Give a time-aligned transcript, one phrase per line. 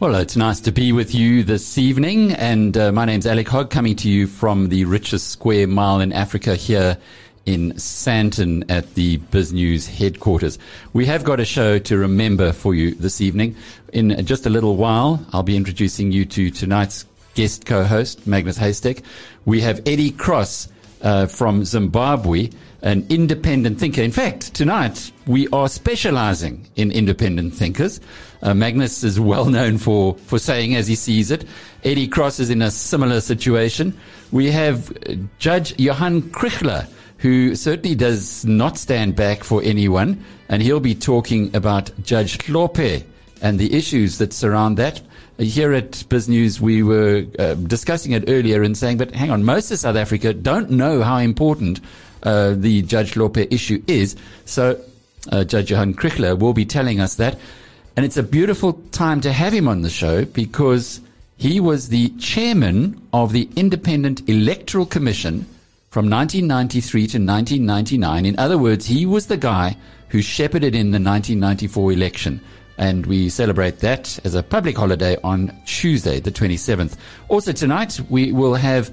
[0.00, 3.70] well, it's nice to be with you this evening, and uh, my name's Alec Hogg,
[3.70, 6.98] coming to you from the richest square mile in Africa here
[7.46, 10.58] in Sandton at the BizNews headquarters.
[10.92, 13.54] We have got a show to remember for you this evening.
[13.92, 19.04] In just a little while, I'll be introducing you to tonight's guest co-host, Magnus Heystek.
[19.44, 20.68] We have Eddie Cross
[21.02, 22.50] uh, from Zimbabwe,
[22.84, 24.02] an independent thinker.
[24.02, 27.98] In fact, tonight we are specializing in independent thinkers.
[28.42, 31.46] Uh, Magnus is well known for, for saying as he sees it.
[31.82, 33.98] Eddie Cross is in a similar situation.
[34.32, 36.86] We have uh, Judge Johan Kriegler,
[37.16, 43.02] who certainly does not stand back for anyone, and he'll be talking about Judge Hlophe
[43.40, 45.00] and the issues that surround that.
[45.38, 49.70] Here at BizNews, we were uh, discussing it earlier and saying, but hang on, most
[49.70, 51.80] of South Africa don't know how important
[52.24, 54.16] uh, the Judge Hlophe issue is.
[54.44, 54.80] So
[55.30, 57.38] uh, Judge Johan Kriegler will be telling us that.
[57.96, 61.00] And it's a beautiful time to have him on the show because
[61.36, 65.46] he was the chairman of the Independent Electoral Commission
[65.90, 68.26] from 1993 to 1999.
[68.26, 69.76] In other words, he was the guy
[70.08, 72.40] who shepherded in the 1994 election.
[72.78, 76.96] And we celebrate that as a public holiday on Tuesday, the 27th.
[77.28, 78.92] Also tonight, we will have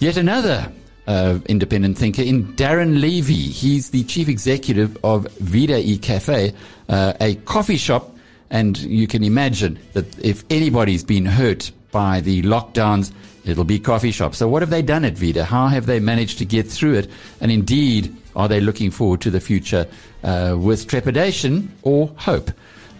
[0.00, 0.72] yet another
[1.06, 3.34] uh, independent thinker in Darren Levy.
[3.34, 6.54] He's the chief executive of Vida E Cafe,
[6.88, 8.14] uh, a coffee shop
[8.50, 13.12] and you can imagine that if anybody's been hurt by the lockdowns,
[13.44, 14.38] it'll be coffee shops.
[14.38, 15.44] So what have they done at Vida?
[15.44, 17.10] How have they managed to get through it?
[17.40, 19.88] And indeed, are they looking forward to the future
[20.22, 22.50] uh, with trepidation or hope?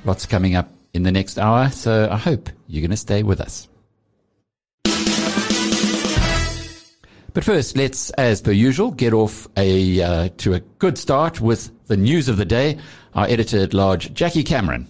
[0.05, 1.71] Lots coming up in the next hour.
[1.71, 3.69] So I hope you're going to stay with us.
[7.35, 11.73] But first, let's, as per usual, get off a uh, to a good start with
[11.89, 12.79] the news of the day.
[13.13, 14.87] Our editor at large, Jackie Cameron.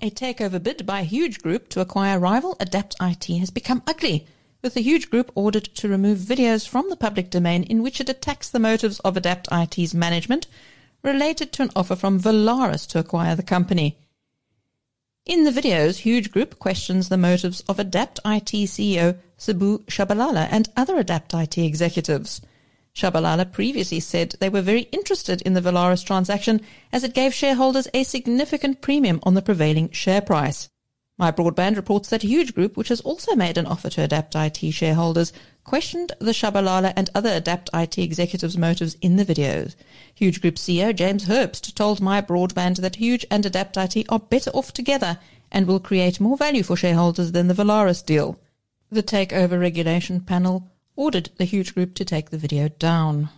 [0.00, 4.26] A takeover bid by a huge group to acquire rival Adapt IT has become ugly,
[4.62, 8.08] with the huge group ordered to remove videos from the public domain in which it
[8.08, 10.46] attacks the motives of Adapt IT's management
[11.04, 13.98] related to an offer from Volaris to acquire the company.
[15.26, 20.68] In the videos, Huge Group questions the motives of Adapt IT CEO Sabu Shabalala and
[20.76, 22.40] other Adapt IT executives.
[22.92, 26.60] Shabalala previously said they were very interested in the Volaris transaction
[26.92, 30.68] as it gave shareholders a significant premium on the prevailing share price.
[31.16, 34.72] My Broadband reports that Huge Group, which has also made an offer to Adapt IT
[34.72, 35.32] shareholders,
[35.62, 39.76] questioned the Shabalala and other Adapt IT executives' motives in the videos.
[40.14, 44.50] Huge Group CEO James Herbst told My Broadband that Huge and Adapt IT are better
[44.50, 45.20] off together
[45.52, 48.38] and will create more value for shareholders than the Volaris deal.
[48.90, 53.28] The takeover regulation panel ordered the huge group to take the video down.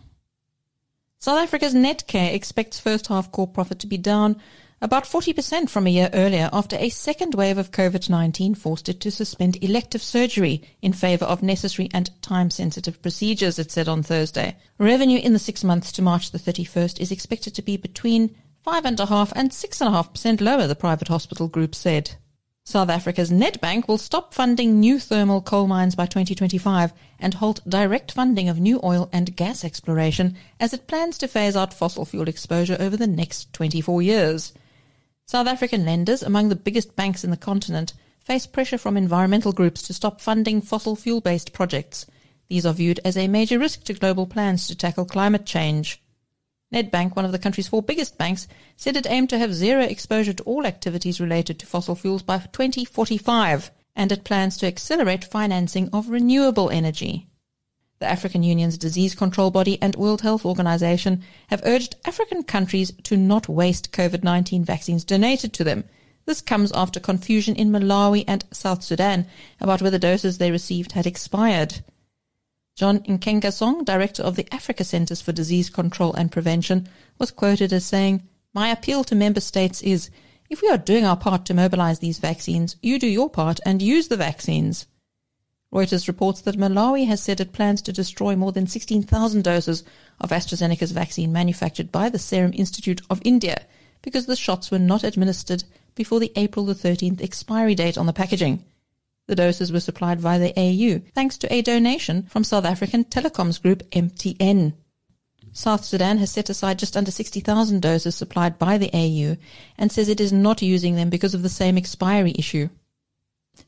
[1.18, 4.40] South Africa's Netcare expects first half core profit to be down
[4.80, 9.10] about 40% from a year earlier after a second wave of COVID-19 forced it to
[9.10, 14.56] suspend elective surgery in favor of necessary and time-sensitive procedures, it said on Thursday.
[14.78, 18.34] Revenue in the six months to March the 31st is expected to be between
[18.66, 22.12] 5.5 and 6.5% lower, the private hospital group said.
[22.64, 28.12] South Africa's Nedbank will stop funding new thermal coal mines by 2025 and halt direct
[28.12, 32.28] funding of new oil and gas exploration as it plans to phase out fossil fuel
[32.28, 34.52] exposure over the next 24 years.
[35.26, 37.94] South African lenders, among the biggest banks in the continent,
[38.24, 42.06] face pressure from environmental groups to stop funding fossil fuel based projects.
[42.48, 46.02] These are viewed as a major risk to global plans to tackle climate change.
[46.72, 50.32] Nedbank, one of the country's four biggest banks, said it aimed to have zero exposure
[50.32, 55.88] to all activities related to fossil fuels by 2045, and it plans to accelerate financing
[55.92, 57.26] of renewable energy.
[57.98, 63.16] The African Union's disease control body and World Health Organization have urged African countries to
[63.16, 65.84] not waste COVID-19 vaccines donated to them.
[66.24, 69.26] This comes after confusion in Malawi and South Sudan
[69.60, 71.82] about whether doses they received had expired.
[72.80, 76.88] John Nkengasong, director of the Africa Centers for Disease Control and Prevention,
[77.18, 78.22] was quoted as saying,
[78.54, 80.08] My appeal to member states is,
[80.48, 83.82] if we are doing our part to mobilize these vaccines, you do your part and
[83.82, 84.86] use the vaccines.
[85.70, 89.84] Reuters reports that Malawi has said it plans to destroy more than 16,000 doses
[90.18, 93.66] of AstraZeneca's vaccine manufactured by the Serum Institute of India
[94.00, 98.14] because the shots were not administered before the April the 13th expiry date on the
[98.14, 98.64] packaging.
[99.30, 103.62] The doses were supplied via the AU, thanks to a donation from South African telecoms
[103.62, 104.72] group MTN.
[105.52, 109.36] South Sudan has set aside just under 60,000 doses supplied by the AU
[109.78, 112.70] and says it is not using them because of the same expiry issue.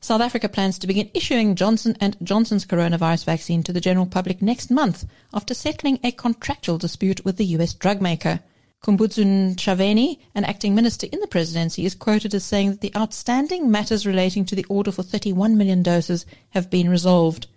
[0.01, 4.41] South Africa plans to begin issuing Johnson and Johnson's coronavirus vaccine to the general public
[4.41, 8.41] next month after settling a contractual dispute with the US drug maker.
[8.83, 13.71] Khumbudzo Ntshavheni, an acting minister in the presidency, is quoted as saying that the outstanding
[13.71, 17.47] matters relating to the order for 31 million doses have been resolved.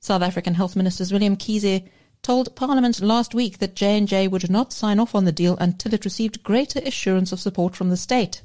[0.00, 1.88] South African Health Minister Zweli Mkhize
[2.20, 6.04] told Parliament last week that J&J would not sign off on the deal until it
[6.04, 8.42] received greater assurance of support from the state.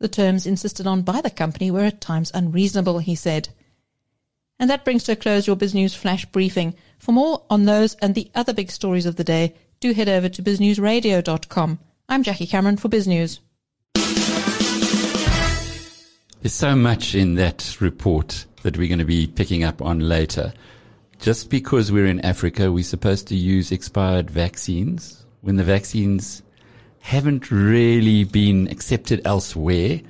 [0.00, 3.50] The terms insisted on by the company were at times unreasonable, he said.
[4.58, 6.74] And that brings to a close your BizNews flash briefing.
[6.98, 10.28] For more on those and the other big stories of the day, do head over
[10.28, 11.78] to biznewsradio.com.
[12.06, 13.40] I'm Jackie Cameron for BizNews.
[16.42, 20.52] There's so much in that report that we're going to be picking up on later.
[21.18, 26.42] Just because we're in Africa, we're supposed to use expired vaccines when the vaccines
[26.98, 30.00] haven't really been accepted elsewhere.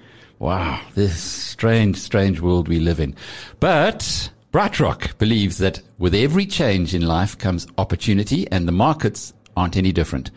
[0.40, 3.14] Wow, this strange, strange world we live in.
[3.61, 9.77] But BrightRock believes that with every change in life comes opportunity and the markets aren't
[9.77, 10.31] any different.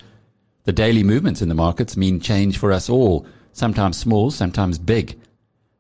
[0.65, 5.17] The daily movements in the markets mean change for us all, sometimes small, sometimes big.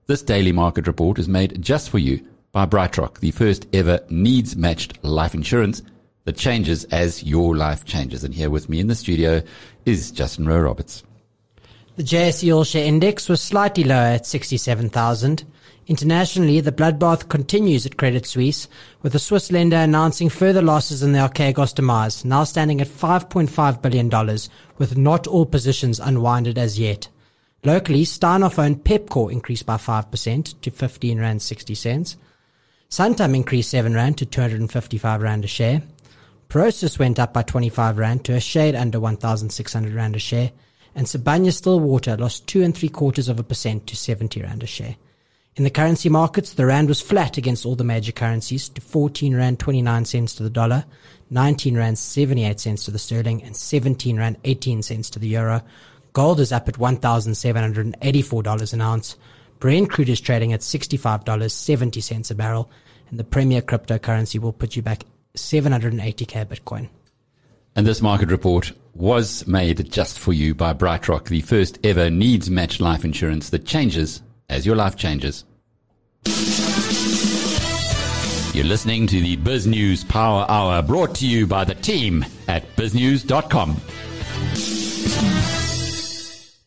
[0.07, 4.55] This daily market report is made just for you by BrightRock, the first ever needs
[4.55, 5.81] matched life insurance
[6.23, 8.23] that changes as your life changes.
[8.23, 9.41] And here with me in the studio
[9.85, 11.03] is Justin Rowe Roberts.
[11.95, 15.43] The JSE All Share Index was slightly lower at 67,000.
[15.85, 18.69] Internationally, the bloodbath continues at Credit Suisse,
[19.01, 23.81] with the Swiss lender announcing further losses in the Archegos demise, now standing at $5.5
[23.81, 24.09] billion,
[24.77, 27.09] with not all positions unwinded as yet.
[27.65, 32.17] Locally, Steinhoff owned Pepco increased by 5% to 15 Rand 60 cents.
[32.89, 35.81] Santam increased 7 Rand to 255 Rand a share.
[36.47, 40.51] Prosus went up by 25 Rand to a shade under 1,600 Rand a share.
[40.93, 44.67] And Sibanye Stillwater lost two and three quarters of a percent to 70 Rand a
[44.67, 44.95] share.
[45.55, 49.35] In the currency markets, the Rand was flat against all the major currencies to 14
[49.35, 50.83] Rand 29 cents to the dollar,
[51.29, 55.61] 19 Rand 78 cents to the sterling, and 17 Rand 18 cents to the euro.
[56.13, 59.15] Gold is up at $1,784 an ounce.
[59.59, 62.71] Brent crude is trading at $65.70 a barrel,
[63.11, 65.03] and the premier cryptocurrency will put you back
[65.35, 66.89] 780k Bitcoin.
[67.75, 72.49] And this market report was made just for you by BrightRock, the first ever needs
[72.49, 75.45] matched life insurance that changes as your life changes.
[78.53, 83.77] You're listening to the BizNews Power Hour brought to you by the team at biznews.com.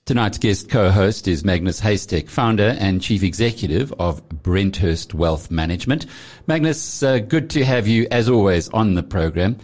[0.05, 6.07] Tonight's guest co-host is Magnus Heystek, founder and chief executive of Brenthurst Wealth Management.
[6.47, 9.57] Magnus, uh, good to have you as always on the program.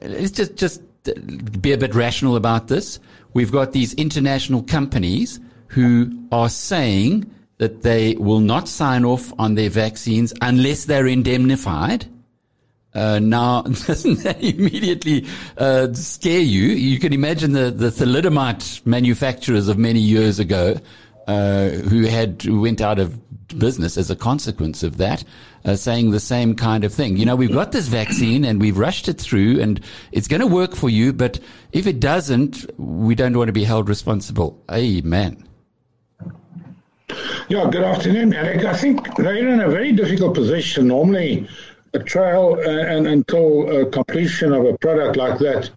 [0.00, 0.82] Let's just just
[1.60, 2.98] be a bit rational about this.
[3.34, 9.54] We've got these international companies who are saying that they will not sign off on
[9.54, 12.06] their vaccines unless they're indemnified.
[12.94, 15.26] Uh, now, doesn't that immediately
[15.58, 16.68] uh, scare you?
[16.68, 20.80] You can imagine the, the thalidomide manufacturers of many years ago
[21.26, 23.20] uh, who had who went out of
[23.58, 25.22] business as a consequence of that,
[25.66, 27.18] uh, saying the same kind of thing.
[27.18, 30.46] You know, we've got this vaccine and we've rushed it through, and it's going to
[30.46, 31.38] work for you, but
[31.72, 34.58] if it doesn't, we don't want to be held responsible.
[34.72, 35.44] Amen.
[37.48, 38.64] Yeah, good afternoon, Alec.
[38.64, 40.88] I think they're in a very difficult position.
[40.88, 41.48] Normally,
[41.94, 45.70] a trial uh, and until uh, completion of a product like that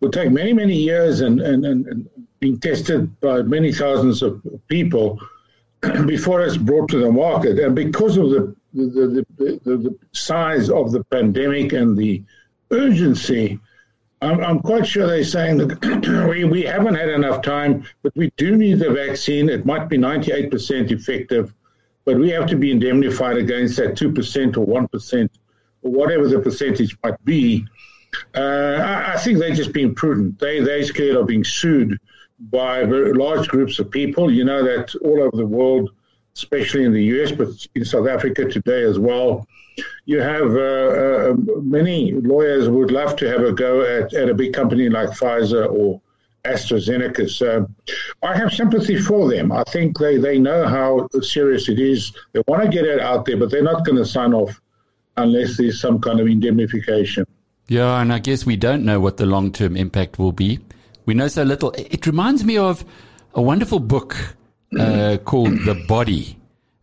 [0.00, 2.08] would take many, many years and, and, and
[2.40, 5.20] being tested by many thousands of people
[6.06, 7.58] before it's brought to the market.
[7.58, 12.22] And because of the the, the, the, the size of the pandemic and the
[12.70, 13.60] urgency,
[14.22, 18.30] I'm, I'm quite sure they're saying that we, we haven't had enough time, but we
[18.36, 19.48] do need the vaccine.
[19.48, 21.52] It might be 98% effective,
[22.04, 25.28] but we have to be indemnified against that 2% or 1%
[25.82, 27.66] or whatever the percentage might be.
[28.34, 30.38] Uh, I, I, think they're just being prudent.
[30.38, 31.98] They, they're scared of being sued
[32.38, 34.30] by large groups of people.
[34.30, 35.90] You know that all over the world,
[36.36, 39.46] especially in the US, but in South Africa today as well,
[40.04, 44.34] you have uh, uh, many lawyers would love to have a go at, at a
[44.34, 46.00] big company like Pfizer or
[46.44, 47.30] AstraZeneca.
[47.30, 47.68] So
[48.22, 49.52] I have sympathy for them.
[49.52, 52.12] I think they, they know how serious it is.
[52.32, 54.60] They want to get it out there, but they're not going to sign off
[55.16, 57.26] unless there's some kind of indemnification.
[57.68, 60.58] Yeah, and I guess we don't know what the long term impact will be.
[61.06, 61.72] We know so little.
[61.72, 62.84] It reminds me of
[63.34, 64.16] a wonderful book
[64.78, 66.36] uh, called The Body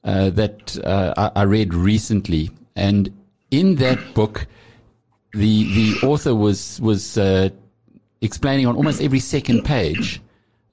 [0.03, 3.15] uh, that uh, I, read recently, and
[3.51, 4.47] in that book,
[5.33, 7.49] the the author was was uh,
[8.21, 10.21] explaining on almost every second page,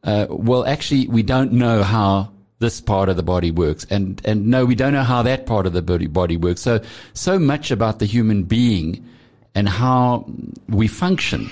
[0.06, 3.84] uh, well, actually, we don't know how this part of the body works.
[3.90, 6.62] And, and no, we don't know how that part of the body, body works.
[6.62, 6.80] So,
[7.12, 9.06] so much about the human being
[9.54, 10.24] and how
[10.68, 11.50] we function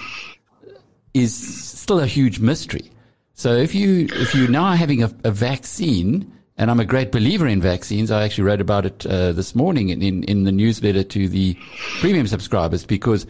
[1.12, 2.90] is still a huge mystery.
[3.34, 7.11] So if you, if you now are having a, a vaccine, and I'm a great
[7.11, 8.11] believer in vaccines.
[8.11, 11.56] I actually wrote about it uh, this morning in, in, in the newsletter to the
[12.00, 13.26] premium subscribers because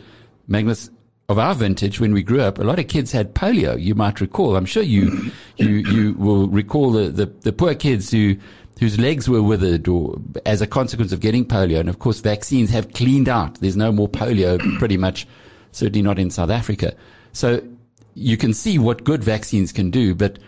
[0.47, 0.91] Magnus,
[1.31, 3.81] of our vintage, when we grew up, a lot of kids had polio.
[3.81, 4.57] You might recall.
[4.57, 8.37] I'm sure you you you will recall the, the, the poor kids who
[8.79, 11.81] whose legs were withered or as a consequence of getting polio.
[11.81, 13.55] And of course, vaccines have cleaned out.
[13.61, 15.27] There's no more polio, pretty much.
[15.73, 16.95] Certainly not in South Africa.
[17.33, 17.63] So
[18.15, 20.15] you can see what good vaccines can do.
[20.15, 20.39] But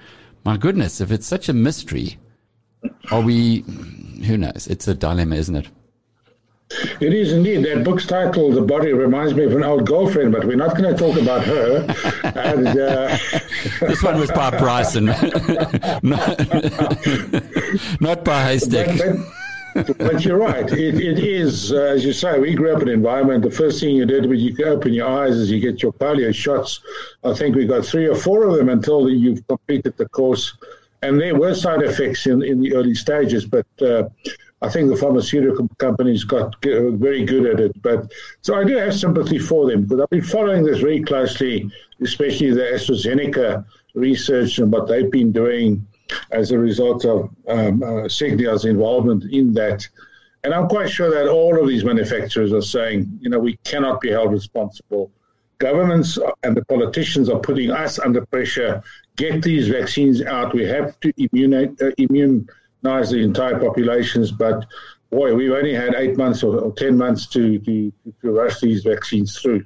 [0.45, 2.19] my goodness, if it's such a mystery,
[3.11, 3.65] are we?
[4.27, 4.67] Who knows?
[4.67, 5.69] It's a dilemma, isn't it?
[7.01, 7.65] It is indeed.
[7.65, 10.95] That book's title, The Body, reminds me of an old girlfriend, but we're not going
[10.95, 11.87] to talk about her.
[12.25, 13.17] and, uh,
[13.81, 15.05] this one was by Bryson,
[16.03, 16.03] not,
[18.01, 18.99] not by Heystek.
[19.75, 20.71] But, but, but, you're right.
[20.73, 23.45] It, it is, uh, as you say, we grew up in an environment.
[23.45, 26.35] The first thing you did when you open your eyes is you get your polio
[26.35, 26.81] shots.
[27.23, 30.57] I think we got three or four of them until you've completed the course.
[31.03, 34.09] And there were side effects in, in the early stages, but uh,
[34.63, 37.83] I think the pharmaceutical companies got very good at it.
[37.83, 38.11] But
[38.41, 42.53] so I do have sympathy for them because I've been following this very closely, especially
[42.53, 45.87] the AstraZeneca research and what they've been doing
[46.31, 49.87] as a result of um, uh, Cigna's involvement in that.
[50.45, 54.01] And I'm quite sure that all of these manufacturers are saying, you know, we cannot
[54.01, 55.11] be held responsible.
[55.59, 58.83] Governments and the politicians are putting us under pressure.
[59.17, 60.55] Get these vaccines out.
[60.55, 64.67] We have to immunize, uh, immunize the entire populations, but
[65.11, 67.93] boy, we've only had eight months or, or ten months to, to,
[68.23, 69.65] to rush these vaccines through.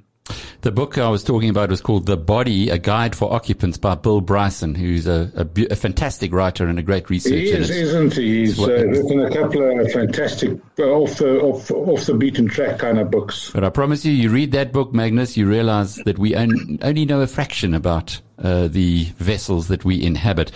[0.61, 3.95] The book I was talking about was called The Body, A Guide for Occupants by
[3.95, 7.35] Bill Bryson, who's a, a, a fantastic writer and a great researcher.
[7.35, 8.41] He is, isn't he?
[8.41, 12.77] He's uh, written a couple of fantastic, uh, off the, off, off the beaten track
[12.77, 13.49] kind of books.
[13.51, 17.21] But I promise you, you read that book, Magnus, you realize that we only know
[17.21, 20.51] a fraction about uh, the vessels that we inhabit.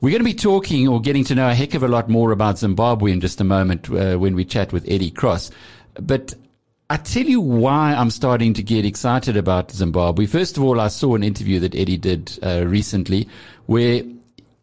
[0.00, 2.32] We're going to be talking or getting to know a heck of a lot more
[2.32, 5.52] about Zimbabwe in just a moment uh, when we chat with Eddie Cross.
[5.94, 6.34] But
[6.90, 10.26] I tell you why I'm starting to get excited about Zimbabwe.
[10.26, 13.28] First of all, I saw an interview that Eddie did uh, recently
[13.66, 14.02] where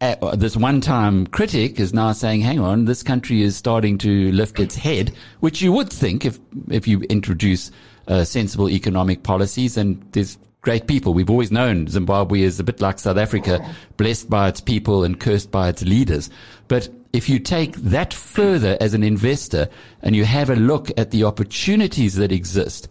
[0.00, 4.60] uh, this one-time critic is now saying, "Hang on, this country is starting to lift
[4.60, 6.38] its head," which you would think if
[6.70, 7.70] if you introduce
[8.08, 9.76] uh, sensible economic policies.
[9.76, 11.14] And there's great people.
[11.14, 15.18] We've always known Zimbabwe is a bit like South Africa, blessed by its people and
[15.18, 16.30] cursed by its leaders.
[16.68, 19.68] But if you take that further as an investor
[20.02, 22.88] and you have a look at the opportunities that exist,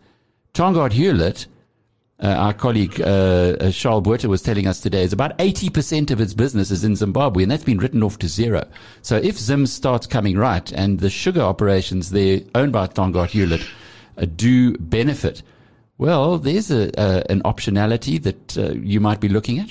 [0.53, 1.45] Tongaat Hewlett,
[2.21, 6.19] uh, our colleague uh, uh Charles Botha was telling us today, is about 80% of
[6.19, 8.67] its business is in Zimbabwe, and that's been written off to zero.
[9.01, 13.65] So if Zim starts coming right and the sugar operations there owned by Tongaat Hewlett
[14.17, 15.43] uh, do benefit,
[15.99, 16.89] well, there's a,
[17.29, 19.69] an optionality that uh, you might be looking at.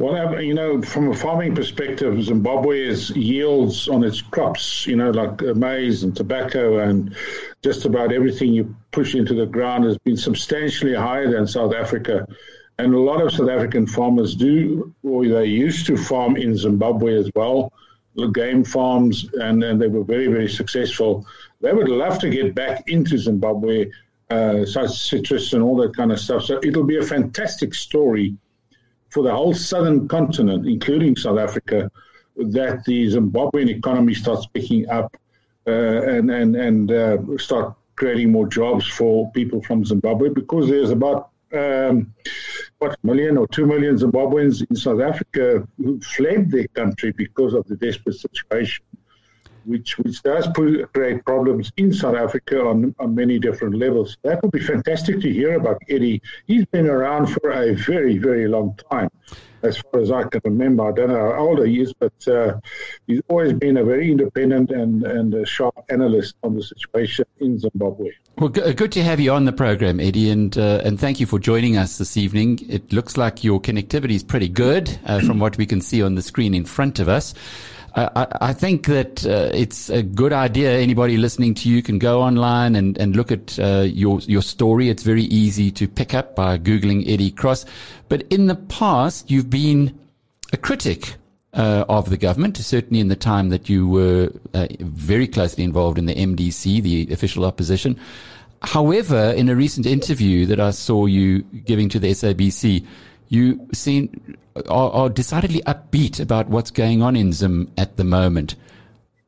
[0.00, 5.40] Well, you know, from a farming perspective, Zimbabwe's yields on its crops, you know, like
[5.40, 7.14] uh, maize and tobacco and
[7.62, 12.26] just about everything you push into the ground has been substantially higher than South Africa.
[12.78, 17.14] And a lot of South African farmers do, or they used to farm in Zimbabwe
[17.14, 17.72] as well,
[18.32, 21.24] game farms, and, and they were very, very successful.
[21.60, 23.90] They would love to get back into Zimbabwe
[24.32, 26.44] uh, citrus and all that kind of stuff.
[26.44, 28.36] So it'll be a fantastic story
[29.10, 31.90] for the whole southern continent, including South Africa,
[32.36, 35.16] that the Zimbabwean economy starts picking up
[35.66, 40.90] uh, and and and uh, start creating more jobs for people from Zimbabwe because there's
[40.90, 42.14] about um,
[42.78, 47.66] what million or two million Zimbabweans in South Africa who fled their country because of
[47.68, 48.84] the desperate situation
[49.64, 50.48] which which does
[50.92, 54.16] create problems in South Africa on, on many different levels.
[54.22, 56.22] That would be fantastic to hear about Eddie.
[56.46, 59.10] He's been around for a very, very long time,
[59.62, 60.88] as far as I can remember.
[60.88, 62.60] I don't know how old he is, but uh,
[63.06, 68.10] he's always been a very independent and, and sharp analyst on the situation in Zimbabwe.
[68.38, 71.38] Well, good to have you on the program, Eddie, and uh, and thank you for
[71.38, 72.58] joining us this evening.
[72.68, 76.14] It looks like your connectivity is pretty good uh, from what we can see on
[76.14, 77.34] the screen in front of us.
[77.94, 80.78] I, I think that uh, it's a good idea.
[80.78, 84.88] Anybody listening to you can go online and, and look at uh, your your story.
[84.88, 87.66] It's very easy to pick up by googling Eddie Cross.
[88.08, 89.98] But in the past, you've been
[90.52, 91.16] a critic
[91.54, 95.98] uh, of the government, certainly in the time that you were uh, very closely involved
[95.98, 97.98] in the MDC, the official opposition.
[98.62, 102.86] however, in a recent interview that I saw you giving to the SABC,
[103.32, 104.36] you seem
[104.68, 108.54] are, are decidedly upbeat about what's going on in Zim at the moment.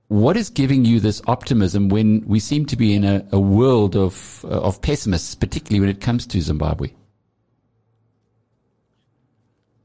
[0.09, 3.97] What is giving you this optimism when we seem to be in a, a world
[3.97, 6.91] of uh, of pessimists, particularly when it comes to Zimbabwe?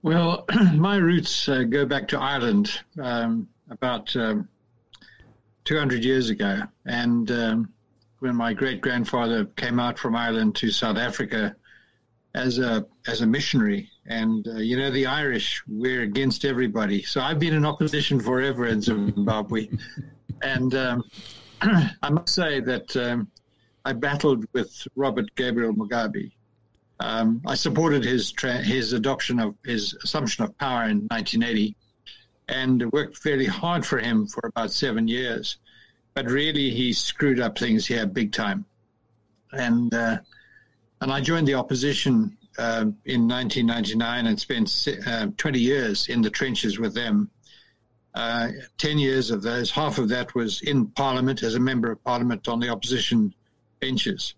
[0.01, 0.45] Well,
[0.75, 4.47] my roots uh, go back to Ireland um, about um,
[5.65, 6.61] 200 years ago.
[6.85, 7.73] And um,
[8.19, 11.55] when my great grandfather came out from Ireland to South Africa
[12.33, 17.03] as a, as a missionary, and uh, you know, the Irish, we're against everybody.
[17.03, 19.69] So I've been in opposition forever in Zimbabwe.
[20.41, 21.03] and um,
[21.61, 23.29] I must say that um,
[23.85, 26.31] I battled with Robert Gabriel Mugabe
[26.99, 31.75] um, I supported his tra- his adoption of his assumption of power in 1980,
[32.49, 35.57] and worked fairly hard for him for about seven years.
[36.13, 38.65] But really, he screwed up things here big time,
[39.53, 40.17] and uh,
[40.99, 46.29] and I joined the opposition uh, in 1999 and spent uh, 20 years in the
[46.29, 47.29] trenches with them.
[48.13, 52.03] Uh, 10 years of those, half of that was in Parliament as a member of
[52.03, 53.33] Parliament on the opposition
[53.79, 54.33] benches.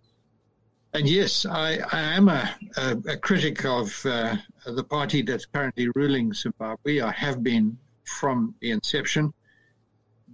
[0.94, 4.36] And yes, I, I am a, a, a, critic of uh,
[4.66, 7.00] the party that's currently ruling Zimbabwe.
[7.00, 9.34] I have been from the inception.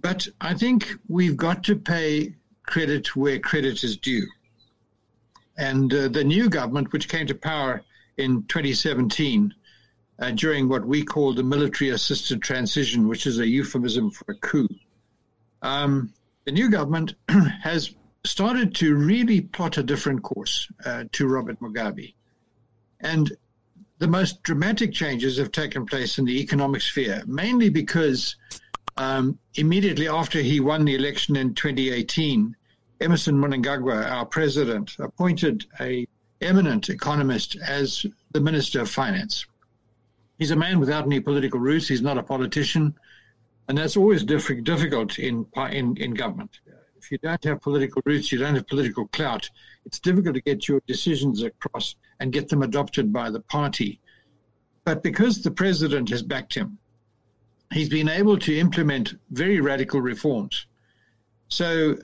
[0.00, 4.26] But I think we've got to pay credit where credit is due.
[5.58, 7.82] And uh, the new government, which came to power
[8.16, 9.52] in 2017,
[10.20, 14.34] uh, during what we call the military assisted transition, which is a euphemism for a
[14.36, 14.68] coup,
[15.62, 16.12] um,
[16.44, 17.14] the new government
[17.62, 22.14] has started to really plot a different course uh, to Robert Mugabe.
[23.00, 23.32] And
[23.98, 28.36] the most dramatic changes have taken place in the economic sphere, mainly because
[28.96, 32.54] um, immediately after he won the election in 2018,
[33.00, 36.06] Emmerson Mnangagwa, our president, appointed a
[36.40, 39.46] eminent economist as the Minister of Finance.
[40.38, 41.88] He's a man without any political roots.
[41.88, 42.94] He's not a politician,
[43.68, 46.60] and that's always diff- difficult in, in in government
[47.08, 49.48] if you don't have political roots, you don't have political clout,
[49.86, 54.00] it's difficult to get your decisions across and get them adopted by the party.
[54.84, 56.78] But because the president has backed him,
[57.72, 60.66] he's been able to implement very radical reforms.
[61.48, 61.96] So,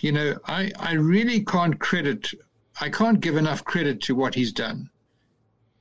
[0.00, 2.32] you know, I, I really can't credit,
[2.80, 4.90] I can't give enough credit to what he's done.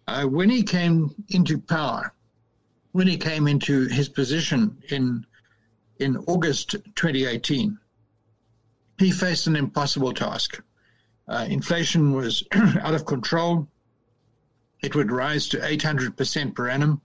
[0.08, 2.14] Uh, when he came into power,
[2.92, 5.26] when he came into his position in
[6.00, 7.78] in August 2018,
[8.98, 10.62] he faced an impossible task.
[11.28, 12.44] Uh, inflation was
[12.82, 13.68] out of control.
[14.82, 17.02] It would rise to 800% per annum.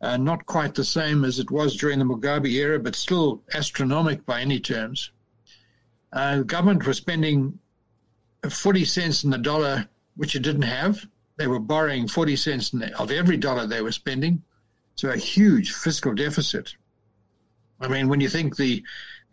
[0.00, 4.22] Uh, not quite the same as it was during the Mugabe era, but still astronomical
[4.26, 5.10] by any terms.
[6.14, 7.58] Uh, the government was spending
[8.48, 11.04] 40 cents in the dollar, which it didn't have.
[11.36, 14.42] They were borrowing 40 cents the, of every dollar they were spending.
[14.94, 16.74] So a huge fiscal deficit.
[17.80, 18.82] I mean, when you think the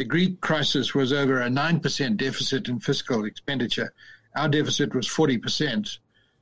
[0.01, 3.93] the Greek crisis was over a 9% deficit in fiscal expenditure.
[4.35, 5.99] Our deficit was 40%,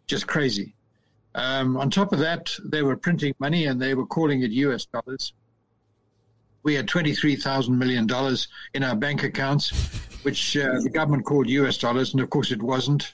[0.08, 0.76] just crazy.
[1.36, 4.86] Um, on top of that, they were printing money and they were calling it US
[4.86, 5.34] dollars.
[6.64, 8.08] We had $23,000 million
[8.76, 9.74] in our bank accounts,
[10.24, 13.14] which uh, the government called US dollars, and of course it wasn't.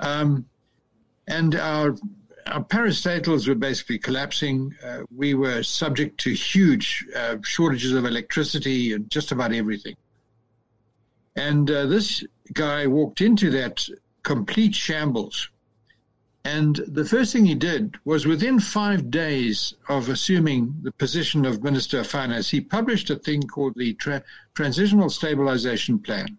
[0.00, 0.46] Um,
[1.26, 1.96] and our
[2.46, 4.74] our parastatals were basically collapsing.
[4.82, 9.96] Uh, we were subject to huge uh, shortages of electricity and just about everything.
[11.36, 13.86] And uh, this guy walked into that
[14.22, 15.50] complete shambles.
[16.44, 21.62] And the first thing he did was within five days of assuming the position of
[21.62, 24.22] Minister of Finance, he published a thing called the Tra-
[24.54, 26.38] Transitional Stabilization Plan.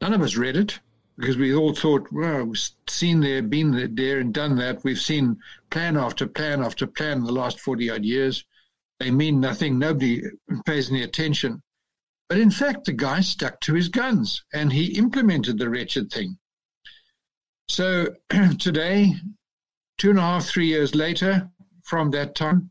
[0.00, 0.80] None of us read it
[1.16, 4.84] because we all thought, well, we've seen there, been there, and done that.
[4.84, 8.44] We've seen plan after plan after plan in the last 40 odd years.
[9.00, 9.78] They mean nothing.
[9.78, 10.22] Nobody
[10.66, 11.62] pays any attention.
[12.28, 16.38] But in fact, the guy stuck to his guns and he implemented the wretched thing.
[17.68, 18.14] So
[18.58, 19.14] today,
[19.98, 21.50] two and a half, three years later
[21.84, 22.70] from that time,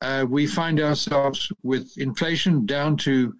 [0.00, 3.34] uh, we find ourselves with inflation down to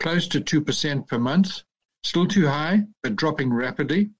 [0.00, 1.62] close to 2% per month
[2.04, 4.10] still too high, but dropping rapidly.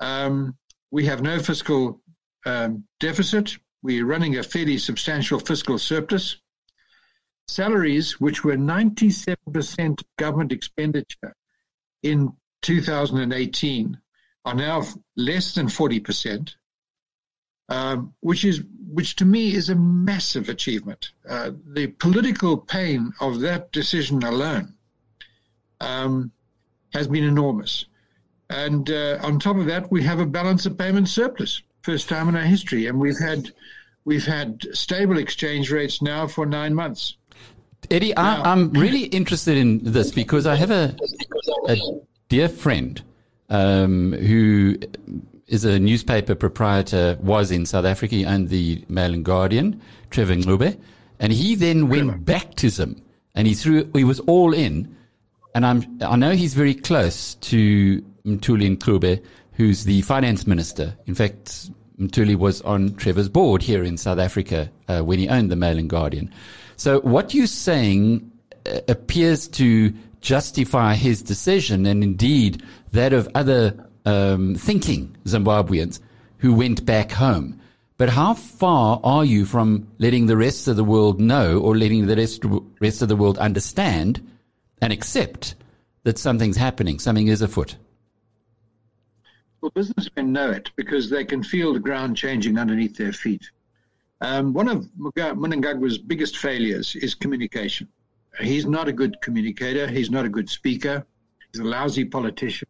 [0.00, 0.56] Um,
[0.90, 2.00] we have no fiscal
[2.46, 3.56] um, deficit.
[3.82, 6.36] We're running a fairly substantial fiscal surplus.
[7.48, 11.34] Salaries, which were 97% of government expenditure
[12.02, 13.98] in 2018,
[14.44, 14.82] are now
[15.16, 16.54] less than 40%,
[17.68, 21.10] um, which is which to me is a massive achievement.
[21.28, 24.74] Uh, the political pain of that decision alone
[25.80, 26.30] um,
[26.92, 27.86] has been enormous.
[28.50, 32.28] And uh, on top of that, we have a balance of payment surplus, first time
[32.28, 33.50] in our history, and we've had
[34.04, 37.16] we've had stable exchange rates now for nine months.
[37.90, 40.96] Eddie, I, am really interested in this because I have a,
[41.68, 41.76] a
[42.28, 43.02] dear friend
[43.54, 44.76] um, who
[45.46, 50.34] is a newspaper proprietor, was in South Africa, he owned the Mail and Guardian, Trevor
[50.34, 50.76] Ncube,
[51.20, 53.00] and he then went back to Zim
[53.34, 54.96] and he threw, he was all in.
[55.54, 60.96] And I'm, I know he's very close to Mthuli Ncube, who's the finance minister.
[61.06, 65.50] In fact, Mthuli was on Trevor's board here in South Africa uh, when he owned
[65.50, 66.32] the Mail and Guardian.
[66.76, 68.28] So what you're saying
[68.66, 76.00] uh, appears to justify his decision and indeed that of other um, thinking Zimbabweans
[76.38, 77.60] who went back home.
[77.96, 82.06] But how far are you from letting the rest of the world know or letting
[82.06, 82.42] the rest,
[82.80, 84.26] rest of the world understand
[84.80, 85.54] and accept
[86.02, 87.76] that something's happening, something is afoot?
[89.60, 93.50] Well, businessmen know it because they can feel the ground changing underneath their feet.
[94.20, 97.88] Um, one of Mnangagwa's biggest failures is communication.
[98.40, 99.86] He's not a good communicator.
[99.86, 101.06] He's not a good speaker.
[101.52, 102.68] He's a lousy politician.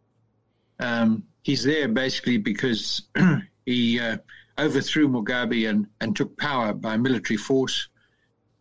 [0.79, 3.03] Um, he's there basically because
[3.67, 4.19] he uh,
[4.59, 7.89] overthrew Mugabe and, and took power by military force.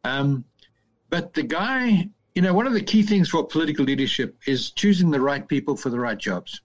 [0.03, 0.45] Um,
[1.09, 5.11] but the guy, you know, one of the key things for political leadership is choosing
[5.11, 6.61] the right people for the right jobs.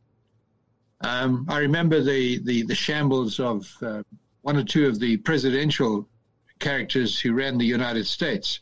[1.02, 4.02] Um, I remember the, the, the shambles of uh,
[4.42, 6.08] one or two of the presidential
[6.58, 8.60] characters who ran the United States,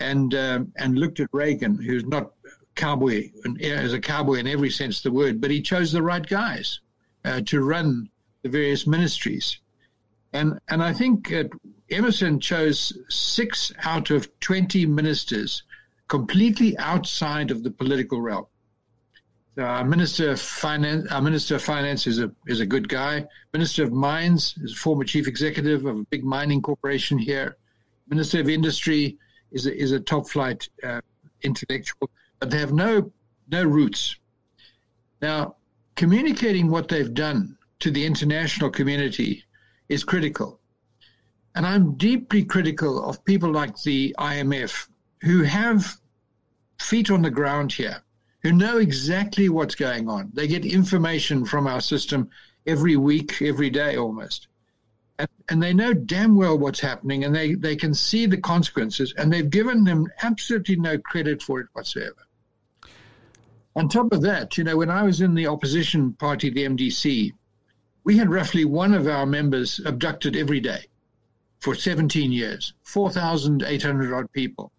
[0.00, 2.32] and um, and looked at Reagan, who's not
[2.74, 3.30] cowboy
[3.62, 6.80] as a cowboy in every sense of the word, but he chose the right guys
[7.24, 8.08] uh, to run
[8.42, 9.60] the various ministries,
[10.32, 11.44] and and I think uh,
[11.90, 15.62] Emmerson chose six out of twenty ministers
[16.08, 18.46] completely outside of the political realm.
[19.58, 23.26] Uh, our Minister of Finance, our Minister of Finance is a is a good guy.
[23.52, 27.56] Minister of Mines is a former chief executive of a big mining corporation here.
[28.08, 29.18] Minister of Industry
[29.52, 31.00] is a, is a top flight uh,
[31.42, 33.12] intellectual, but they have no
[33.48, 34.16] no roots.
[35.20, 35.56] Now,
[35.96, 39.44] communicating what they've done to the international community
[39.88, 40.60] is critical,
[41.54, 44.88] and I'm deeply critical of people like the IMF
[45.22, 45.96] who have
[46.78, 48.02] feet on the ground here
[48.42, 50.30] who know exactly what's going on.
[50.32, 52.30] They get information from our system
[52.66, 54.48] every week, every day almost.
[55.48, 59.32] And, they know damn well what's happening and they, they can see the consequences and
[59.32, 62.26] they've given them absolutely no credit for it whatsoever.
[63.74, 67.32] On top of that, you know, when I was in the opposition party, the MDC,
[68.04, 70.86] we had roughly one of our members abducted every day
[71.58, 74.72] for 17 years, 4,800 odd people.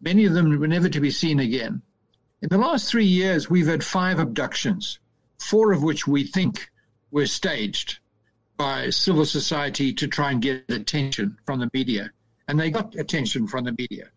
[0.00, 1.82] Many of them were never to be seen again.
[2.42, 4.98] In the last three years, we've had five abductions,
[5.38, 6.70] four of which we think
[7.10, 7.99] were staged
[8.60, 12.10] by civil society to try and get attention from the media.
[12.46, 14.10] And they got attention from the media.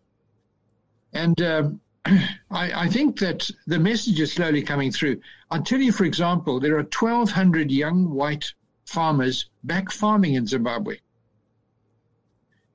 [1.14, 1.80] And um,
[2.50, 5.22] I, I, think that the message is slowly coming through.
[5.50, 8.52] I'll tell you, for example, there are 1,200 young white
[8.84, 10.98] farmers back farming in Zimbabwe.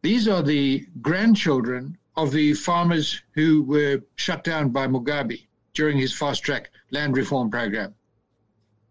[0.01, 6.17] These are the grandchildren of the farmers who were shut down by Mugabe during his
[6.17, 7.93] fast track land reform program.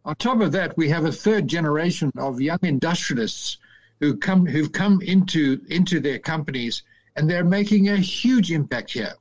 [0.08, 3.58] On top of that, we have a third generation of young industrialists
[4.00, 6.82] who come who've come into into their companies
[7.14, 9.12] and they're making a huge impact here.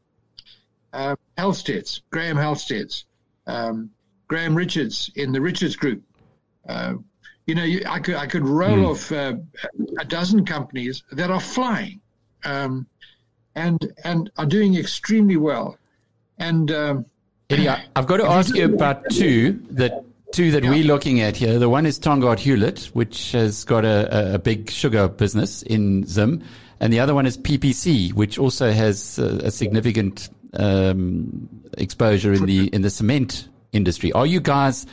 [0.94, 3.04] Uh, Halsteads, Graham Halsteads,
[3.48, 3.90] um,
[4.30, 6.04] Graham Richards in the Richards Group.
[6.70, 6.94] Uh,
[7.48, 8.90] you know, you, I could I could roll mm.
[8.92, 9.34] off uh,
[10.00, 12.00] a dozen companies that are flying.
[12.46, 12.88] Um,
[13.56, 15.78] and and are doing extremely well.
[16.38, 17.06] And um,
[17.50, 20.70] Eddie, I, have got to ask you about two that two that yeah.
[20.70, 21.60] we're looking at here.
[21.60, 26.44] The one is Tongaat Hewlett, which has got a, a big sugar business in Zim,
[26.80, 32.46] and the other one is PPC, which also has a, a significant um, exposure in
[32.46, 34.12] the in the cement industry.
[34.14, 34.86] Are you guys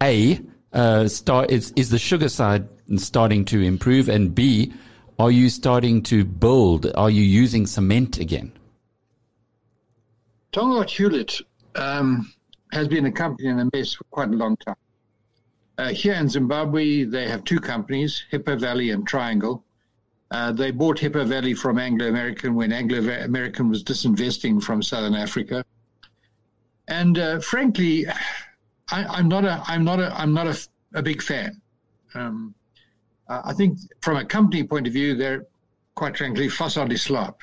[0.00, 0.40] a
[0.72, 1.50] uh, start?
[1.50, 4.72] Is is the sugar side starting to improve, and B
[5.18, 6.90] are you starting to build?
[6.94, 8.52] Are you using cement again?
[10.52, 11.40] Tongaat Hewlett
[11.76, 12.32] um,
[12.72, 14.74] has been a company in a mess for quite a long time.
[15.78, 19.64] Uh, here in Zimbabwe, they have two companies, Hippo Valley and Triangle.
[20.30, 25.14] Uh, they bought Hippo Valley from Anglo American when Anglo American was disinvesting from Southern
[25.14, 25.64] Africa.
[26.88, 28.06] And uh, frankly,
[28.90, 30.58] I, am not a I'm not a I'm not a,
[30.94, 31.60] a big fan.
[32.14, 32.54] Um,
[33.28, 35.46] I think from a company point of view, they're
[35.94, 37.40] quite frankly fossil slop.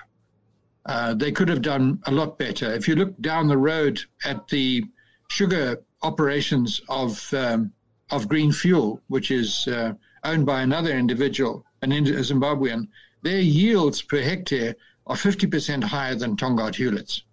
[0.86, 2.74] Uh, they could have done a lot better.
[2.74, 4.84] If you look down the road at the
[5.30, 7.72] sugar operations of um,
[8.12, 9.94] of green fuel, which is uh,
[10.24, 12.88] owned by another individual, an Zimbabwean,
[13.22, 14.76] their yields per hectare
[15.08, 17.24] are 50% higher than Tongaat Hewlett's.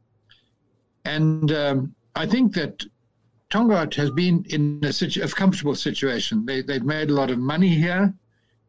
[1.05, 2.85] And um, I think that
[3.51, 6.45] Tongaat has been in a, situ- a comfortable situation.
[6.45, 8.13] They, they've made a lot of money here.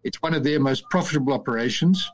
[0.04, 2.12] It's one of their most profitable operations.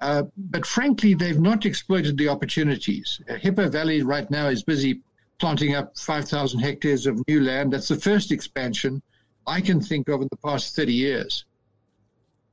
[0.00, 3.20] Uh, but frankly, they've not exploited the opportunities.
[3.28, 5.00] Uh, Hippo Valley right now is busy
[5.38, 7.72] planting up 5,000 hectares of new land.
[7.72, 9.00] That's the first expansion
[9.46, 11.44] I can think of in the past 30 years.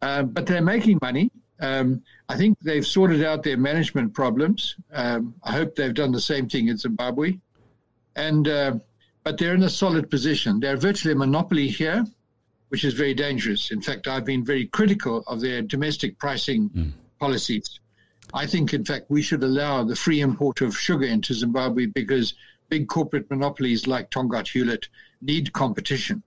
[0.01, 1.31] Uh, but they're making money.
[1.59, 4.75] Um, I think they've sorted out their management problems.
[4.93, 7.37] Um, I hope they've done the same thing in Zimbabwe.
[8.15, 8.79] And uh,
[9.23, 10.59] but they're in a solid position.
[10.59, 12.05] They're virtually a monopoly here,
[12.69, 13.71] which is very dangerous.
[13.71, 16.91] In fact, I've been very critical of their domestic pricing mm.
[17.19, 17.79] policies.
[18.33, 22.35] I think, in fact, we should allow the free import of sugar into Zimbabwe because
[22.69, 24.87] big corporate monopolies like Tongaat Hewlett
[25.21, 26.23] need competition.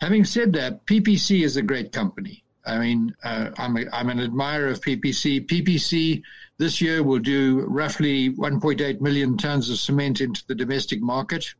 [0.00, 2.44] Having said that, PPC is a great company.
[2.64, 5.46] I mean, uh, I'm, a, I'm an admirer of PPC.
[5.46, 6.22] PPC
[6.58, 11.54] this year will do roughly 1.8 million tons of cement into the domestic market.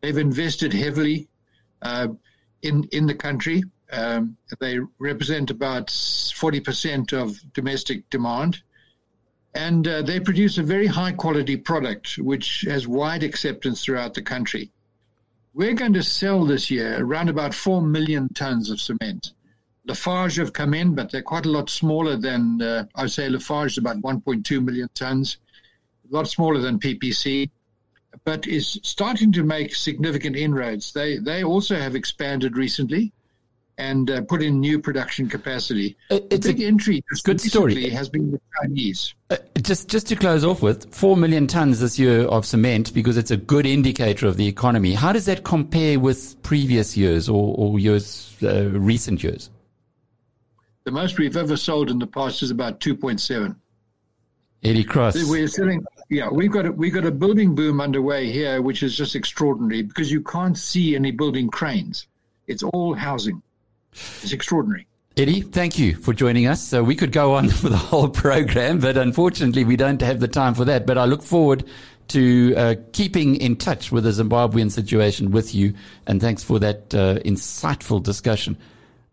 [0.00, 1.28] They've invested heavily
[1.82, 2.08] uh,
[2.62, 3.62] in in the country.
[3.92, 8.62] Um, they represent about 40% of domestic demand.
[9.54, 14.22] And uh, they produce a very high quality product, which has wide acceptance throughout the
[14.22, 14.72] country.
[15.54, 19.34] We're going to sell this year around about 4 million tons of cement.
[19.86, 23.72] Lafarge have come in, but they're quite a lot smaller than, uh, I say Lafarge
[23.72, 25.36] is about 1.2 million tons,
[26.10, 27.50] a lot smaller than PPC,
[28.24, 30.92] but is starting to make significant inroads.
[30.92, 33.12] They, they also have expanded recently
[33.82, 35.96] and uh, put in new production capacity.
[36.10, 37.88] It's the big a entry good story.
[37.90, 39.14] has been the Chinese.
[39.30, 43.16] Uh, just just to close off with, four million tons this year of cement because
[43.16, 44.94] it's a good indicator of the economy.
[44.94, 49.50] How does that compare with previous years or, or years uh, recent years?
[50.84, 53.56] The most we've ever sold in the past is about two point seven.
[54.62, 55.28] Eddie Cross.
[55.28, 55.84] We're selling.
[56.08, 59.82] Yeah, we've got a, we've got a building boom underway here, which is just extraordinary
[59.82, 62.06] because you can't see any building cranes.
[62.46, 63.42] It's all housing.
[63.92, 64.86] It's extraordinary.
[65.16, 66.66] Eddie, thank you for joining us.
[66.66, 70.28] So we could go on for the whole program, but unfortunately we don't have the
[70.28, 70.86] time for that.
[70.86, 71.64] But I look forward
[72.08, 75.74] to uh, keeping in touch with the Zimbabwean situation with you.
[76.06, 78.56] And thanks for that uh, insightful discussion.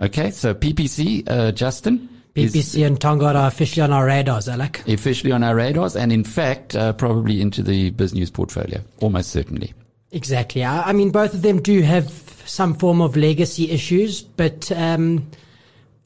[0.02, 2.08] Okay, so PPC, uh, Justin.
[2.36, 4.88] PPC and Tongaat are officially on our radars, Alec.
[4.88, 9.74] Officially on our radars, and in fact, uh, probably into the business portfolio, almost certainly.
[10.12, 10.64] Exactly.
[10.64, 15.30] I, I mean, both of them do have some form of legacy issues, but um,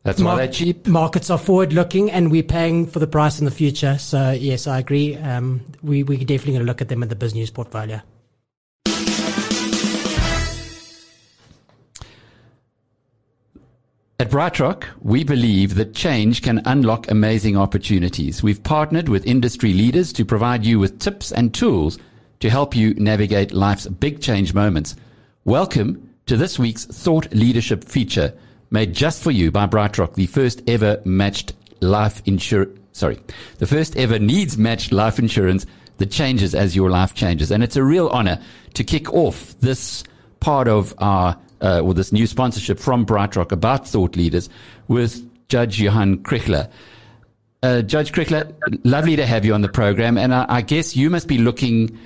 [0.03, 0.85] that's mar- why they're cheap.
[0.87, 3.97] Markets are forward looking, and we're paying for the price in the future.
[3.97, 5.15] So yes, I agree.
[5.15, 8.01] Um, we we definitely going to look at them in the business portfolio.
[14.19, 18.41] At BrightRock, we believe that change can unlock amazing opportunities.
[18.41, 21.97] We've partnered with industry leaders to provide you with tips and tools
[22.39, 24.95] to help you navigate life's big change moments.
[25.45, 28.33] Welcome to this week's Thought Leadership feature
[28.71, 33.19] made just for you by BrightRock, the first ever matched life insurance, sorry,
[33.59, 35.65] the first ever needs matched life insurance
[35.97, 37.51] that changes as your life changes.
[37.51, 38.41] And it's a real honor
[38.73, 40.03] to kick off this
[40.39, 44.49] part of our, uh, or this new sponsorship from BrightRock about thought leaders
[44.87, 46.69] with Judge Johan Kriegler.
[47.61, 50.17] Uh, Judge Kriegler, lovely to have you on the program.
[50.17, 51.97] And I, I guess you must be looking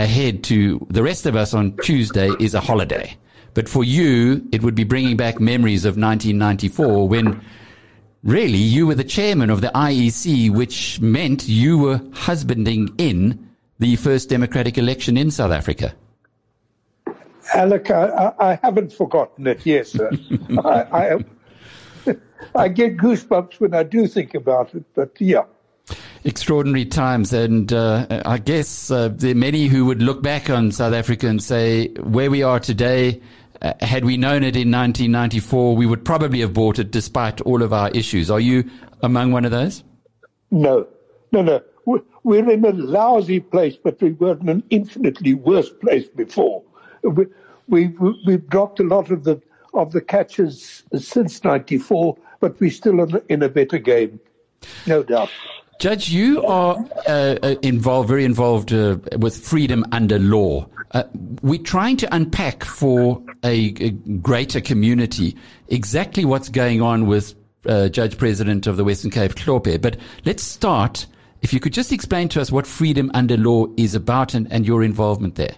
[0.00, 3.16] ahead to the rest of us on Tuesday is a holiday.
[3.54, 7.44] But for you, it would be bringing back memories of 1994 when
[8.22, 13.96] really you were the chairman of the IEC, which meant you were husbanding in the
[13.96, 15.94] first democratic election in South Africa.
[17.54, 19.64] Alec, I, I haven't forgotten it.
[19.64, 20.10] Yes, sir.
[20.64, 21.18] I,
[22.06, 22.16] I,
[22.54, 25.44] I get goosebumps when I do think about it, but yeah
[26.28, 27.32] extraordinary times.
[27.32, 31.26] And uh, I guess uh, there are many who would look back on South Africa
[31.26, 33.20] and say, where we are today,
[33.62, 37.62] uh, had we known it in 1994, we would probably have bought it despite all
[37.62, 38.30] of our issues.
[38.30, 38.70] Are you
[39.02, 39.82] among one of those?
[40.50, 40.86] No,
[41.32, 41.62] no, no.
[42.22, 46.62] We're in a lousy place, but we were in an infinitely worse place before.
[47.02, 47.26] We,
[47.68, 47.86] we,
[48.26, 49.40] we've dropped a lot of the
[49.72, 54.20] of the catches since '94, but we're still in a better game,
[54.86, 55.30] no doubt.
[55.78, 60.66] Judge, you are uh, uh, involved, very involved uh, with freedom under law.
[60.90, 61.04] Uh,
[61.40, 65.36] we're trying to unpack for a, a, greater community
[65.68, 67.34] exactly what's going on with
[67.66, 69.80] uh, Judge President of the Western Cape, Hlophe.
[69.80, 71.06] But let's start.
[71.42, 74.66] If you could just explain to us what freedom under law is about and, and
[74.66, 75.54] your involvement there.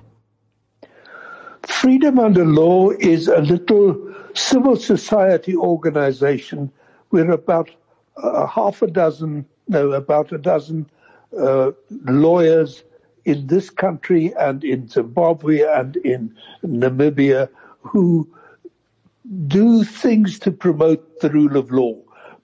[1.62, 6.70] Freedom Under Law is a little civil society organization
[7.10, 7.70] We're about
[8.16, 10.90] uh, half a dozen, no, about a dozen
[11.38, 12.82] uh, lawyers
[13.24, 18.28] in this country and in Zimbabwe and in Namibia who
[19.46, 21.96] do things to promote the rule of law.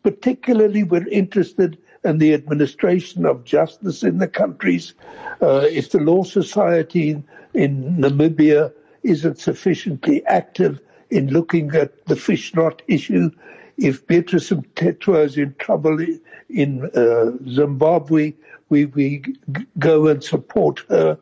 [0.04, 4.94] Particularly, we're interested in the administration of justice in the countries.
[5.42, 12.14] Uh, if the Law Society in, in Namibia isn't sufficiently active in looking at the
[12.14, 13.30] Fishrot issue,
[13.78, 16.04] if Beatrice Mtetwa is in trouble
[16.48, 18.32] in uh, Zimbabwe,
[18.68, 19.22] we, we
[19.78, 21.18] go and support her,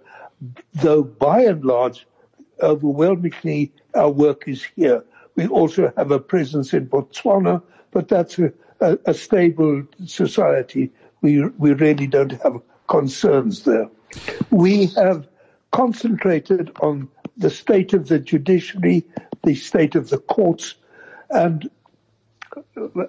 [0.74, 2.06] though by and large,
[2.62, 5.04] overwhelmingly, our work is here.
[5.36, 10.92] We also have a presence in Botswana, but that's a, a, a stable society.
[11.22, 13.88] We, we really don't have concerns there.
[14.50, 15.26] We have
[15.72, 19.04] concentrated on the state of the judiciary,
[19.42, 20.76] the state of the courts,
[21.30, 21.68] and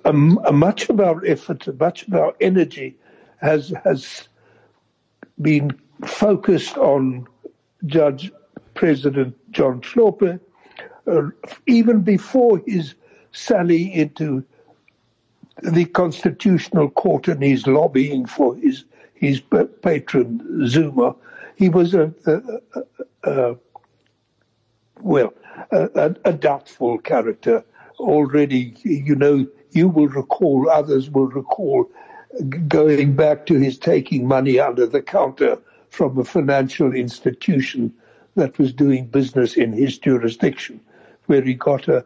[0.05, 2.97] a, a much of our effort, much of our energy
[3.41, 4.27] has has
[5.41, 5.71] been
[6.05, 7.27] focused on
[7.86, 8.31] Judge
[8.73, 10.39] President John Hlophe,
[11.08, 11.21] uh,
[11.67, 12.95] even before his
[13.31, 14.43] sally into
[15.62, 19.41] the Constitutional Court and his lobbying for his his
[19.81, 21.15] patron Zuma.
[21.55, 22.41] He was a, a,
[23.23, 23.55] a, a
[25.01, 25.34] well
[25.71, 27.63] a, a doubtful character
[27.99, 28.73] already.
[28.84, 31.89] You know, you will recall, others will recall
[32.67, 35.58] going back to his taking money under the counter
[35.89, 37.93] from a financial institution
[38.36, 40.79] that was doing business in his jurisdiction,
[41.27, 42.05] where he got a,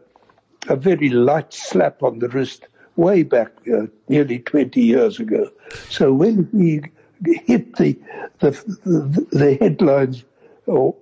[0.67, 5.49] a very light slap on the wrist way back uh, nearly 20 years ago.
[5.89, 6.81] So when he
[7.45, 7.97] hit the
[8.39, 10.23] the, the, headlines
[10.65, 10.95] or,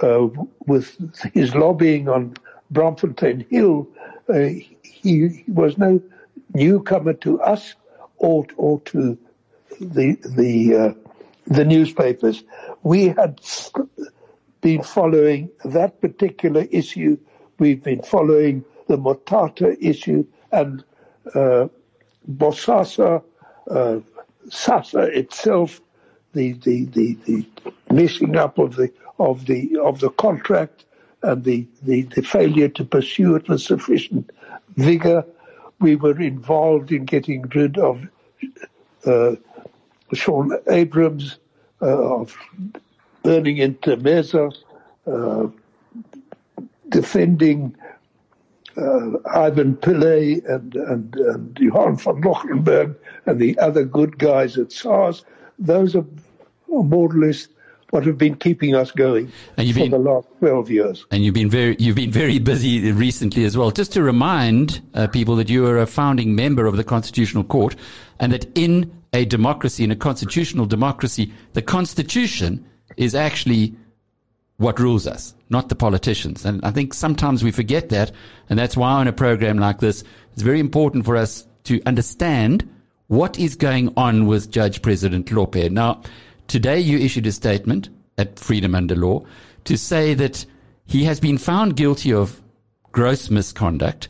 [0.00, 0.28] uh,
[0.66, 0.96] with
[1.32, 2.34] his lobbying on
[2.72, 3.88] Braamfontein Hill,
[4.28, 4.48] uh,
[4.82, 6.00] he was no
[6.54, 7.74] newcomer to us
[8.18, 9.18] or or to
[9.80, 10.94] the the uh,
[11.46, 12.44] the newspapers.
[12.82, 13.40] We had
[14.60, 17.18] been following that particular issue.
[17.58, 20.84] We've been following the Motata issue and
[21.34, 21.68] uh,
[22.30, 23.22] Bosasa,
[23.70, 24.00] uh,
[24.48, 25.80] SASSA itself,
[26.32, 27.46] the, the, the, the
[27.90, 30.84] messing up of the of the of the contract
[31.22, 34.30] and the, the, the failure to pursue it with sufficient
[34.76, 35.24] vigor.
[35.80, 38.06] We were involved in getting rid of
[39.04, 39.36] uh,
[40.12, 41.38] Shaun Abrahams,
[41.82, 42.36] uh, of
[43.22, 44.54] Berning Ntlemeza,
[45.06, 45.48] uh,
[46.88, 47.76] defending
[48.76, 52.94] uh, Ivan Pillay and, and, and Johann van Loggerenberg
[53.26, 55.24] and the other good guys at SARS.
[55.58, 56.06] Those are
[56.68, 57.48] more or less
[57.90, 61.06] what have been keeping us going and you've for been, the last 12 years.
[61.10, 63.70] And you've been very, you've been very busy recently as well.
[63.70, 67.76] Just to remind uh, people that you are a founding member of the Constitutional Court
[68.20, 72.64] and that in a democracy, in a constitutional democracy, the Constitution
[72.96, 73.74] is actually
[74.58, 76.44] what rules us, not the politicians.
[76.44, 78.12] And I think sometimes we forget that.
[78.50, 82.68] And that's why on a program like this, it's very important for us to understand
[83.06, 85.70] what is going on with Judge President Hlophe.
[85.70, 86.02] Now,
[86.48, 89.24] Today you issued a statement at Freedom Under Law
[89.64, 90.44] to say that
[90.86, 92.40] he has been found guilty of
[92.90, 94.08] gross misconduct.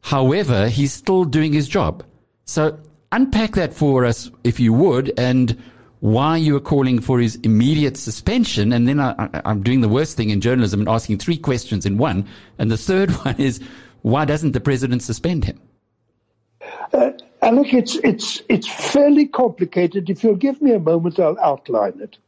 [0.00, 2.02] However, he's still doing his job.
[2.46, 2.78] So
[3.12, 5.62] unpack that for us, if you would, and
[6.00, 8.72] why you are calling for his immediate suspension.
[8.72, 11.98] And then I, am doing the worst thing in journalism and asking three questions in
[11.98, 12.26] one.
[12.58, 13.60] And the third one is,
[14.02, 15.60] why doesn't the president suspend him?
[16.92, 17.10] Uh,
[17.50, 20.08] look, it's it's it's fairly complicated.
[20.08, 22.18] If you'll give me a moment, I'll outline it.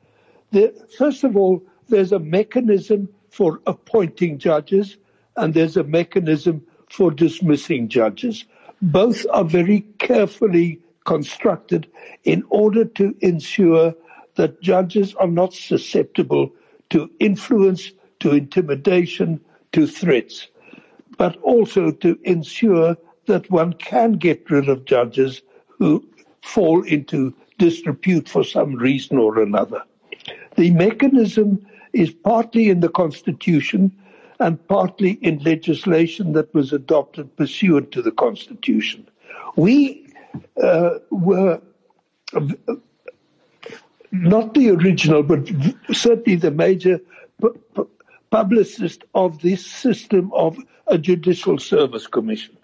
[0.51, 4.97] The, first of all, there's a mechanism for appointing judges,
[5.37, 8.45] and there's a mechanism for dismissing judges.
[8.83, 11.87] Both are very carefully constructed
[12.25, 13.95] in order to ensure
[14.35, 16.53] that judges are not susceptible
[16.91, 19.41] to influence, to intimidation,
[19.73, 20.49] to threats,
[21.17, 22.97] but also to ensure
[23.27, 26.05] that one can get rid of judges who
[26.43, 29.83] fall into disrepute for some reason or another.
[30.57, 33.93] The mechanism is partly in the Constitution
[34.39, 39.09] and partly in legislation that was adopted pursuant to the Constitution.
[39.57, 40.13] We
[40.63, 41.61] uh, were
[44.13, 45.49] not the original, but
[45.93, 47.01] certainly the major
[48.31, 52.57] publicist of this system of a judicial service commission.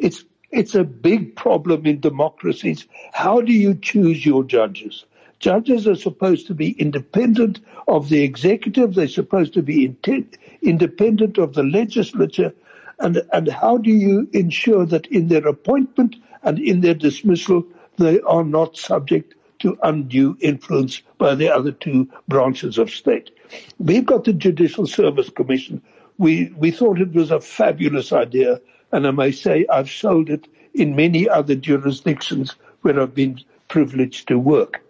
[0.00, 2.86] It's it's a big problem in democracies.
[3.12, 5.04] How do you choose your judges?
[5.38, 8.94] Judges are supposed to be independent of the executive.
[8.94, 12.52] They're supposed to be intent, independent of the legislature.
[12.98, 17.64] And, and how do you ensure that in their appointment and in their dismissal,
[17.96, 23.30] they are not subject to undue influence by the other two branches of state?
[23.78, 25.80] We've got the Judicial Service Commission.
[26.18, 28.60] We, we thought it was a fabulous idea.
[28.92, 34.28] And I may say I've sold it in many other jurisdictions where I've been privileged
[34.28, 34.82] to work.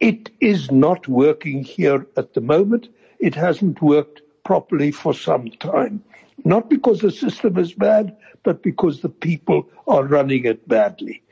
[0.00, 2.88] It is not working here at the moment.
[3.18, 6.02] It hasn't worked properly for some time.
[6.44, 11.22] Not because the system is bad, but because the people are running it badly.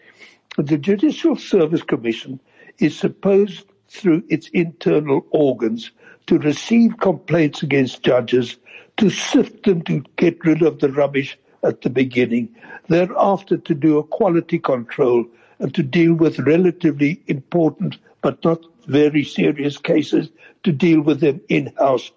[0.57, 2.41] The Judicial Service Commission
[2.79, 5.91] is supposed through its internal organs
[6.27, 8.57] to receive complaints against judges,
[8.97, 12.55] to sift them to get rid of the rubbish at the beginning,
[12.89, 15.25] thereafter to do a quality control
[15.59, 20.31] and to deal with relatively important but not very serious cases,
[20.63, 22.11] to deal with them in-house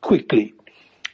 [0.00, 0.54] quickly.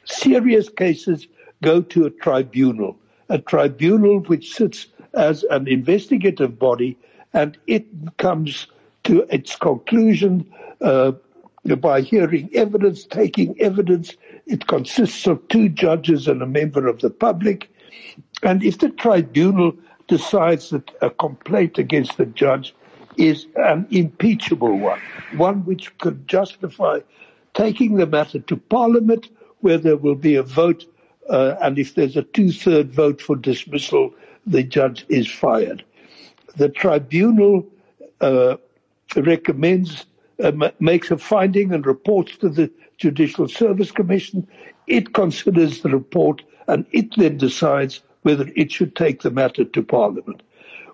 [0.05, 1.27] Serious cases
[1.63, 2.97] go to a tribunal,
[3.29, 6.97] a tribunal which sits as an investigative body
[7.33, 7.85] and it
[8.17, 8.67] comes
[9.03, 10.49] to its conclusion
[10.81, 11.11] uh,
[11.79, 14.15] by hearing evidence, taking evidence.
[14.45, 17.69] It consists of two judges and a member of the public.
[18.43, 19.73] And if the tribunal
[20.07, 22.75] decides that a complaint against the judge
[23.17, 25.01] is an impeachable one,
[25.35, 26.99] one which could justify
[27.53, 29.29] taking the matter to Parliament
[29.61, 30.85] where there will be a vote,
[31.29, 34.13] uh, and if there's a two-third vote for dismissal,
[34.45, 35.83] the judge is fired.
[36.57, 37.65] The tribunal
[38.21, 38.57] uh,
[39.15, 40.05] recommends,
[40.43, 44.47] uh, makes a finding and reports to the Judicial Service Commission.
[44.87, 49.83] It considers the report and it then decides whether it should take the matter to
[49.83, 50.41] Parliament.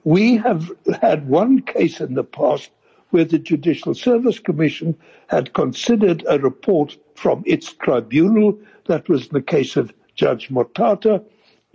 [0.03, 0.71] We have
[1.01, 2.71] had one case in the past
[3.11, 4.95] where the Judicial Service Commission
[5.27, 8.57] had considered a report from its tribunal.
[8.87, 11.23] That was the case of Judge Motata.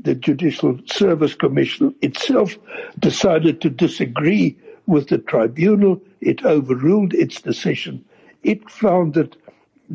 [0.00, 2.58] The Judicial Service Commission itself
[2.98, 4.56] decided to disagree
[4.86, 6.00] with the tribunal.
[6.20, 8.04] It overruled its decision.
[8.42, 9.36] It found that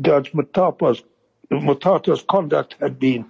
[0.00, 3.26] Judge Motata's conduct had been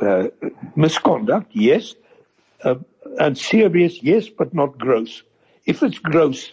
[0.00, 0.28] uh,
[0.76, 1.94] misconduct, yes,
[2.64, 2.76] uh,
[3.18, 5.22] and serious, yes, but not gross.
[5.66, 6.52] If it's gross,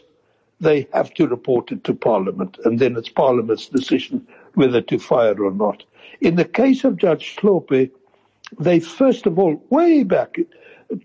[0.60, 5.42] they have to report it to Parliament, and then it's Parliament's decision whether to fire
[5.44, 5.84] or not.
[6.22, 7.92] In the case of Judge Hlophe,
[8.60, 10.38] they first of all, way back,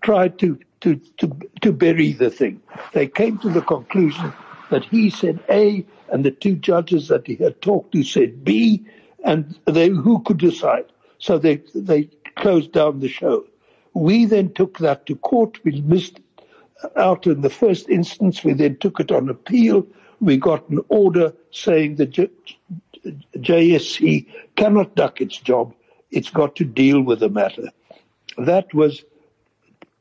[0.03, 2.61] tried to, to, to, to bury the thing.
[2.93, 4.33] They came to the conclusion
[4.71, 8.85] that he said A, and the two judges that he had talked to said B,
[9.25, 10.87] and they, who could decide?
[11.19, 13.45] So they, they closed down the show.
[13.95, 15.59] We then took that to court.
[15.65, 16.21] We missed
[16.97, 18.43] out in the first instance.
[18.43, 19.87] We then took it on appeal.
[20.21, 22.31] We got an order saying that J-
[23.37, 25.75] JSC cannot duck its job.
[26.11, 27.71] It's got to deal with the matter.
[28.39, 29.05] That was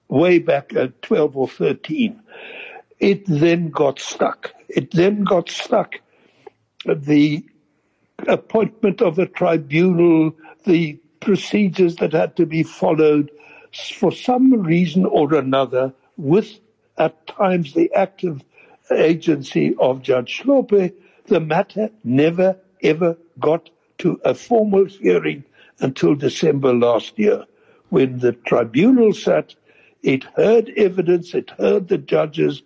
[0.08, 2.22] way back at 12 or 13.
[3.00, 4.54] It then got stuck.
[4.68, 5.96] It then got stuck.
[6.86, 7.44] The
[8.28, 10.34] appointment of a tribunal,
[10.66, 13.32] the procedures that had to be followed
[13.96, 16.60] for some reason or another with
[16.98, 18.44] at times the active
[18.92, 20.92] agency of Judge Hlophe,
[21.28, 23.70] the matter never ever got
[24.00, 25.44] to a formal hearing
[25.80, 27.46] until December last year
[27.90, 29.56] when the tribunal sat,
[30.04, 32.62] it heard evidence, it heard the judges,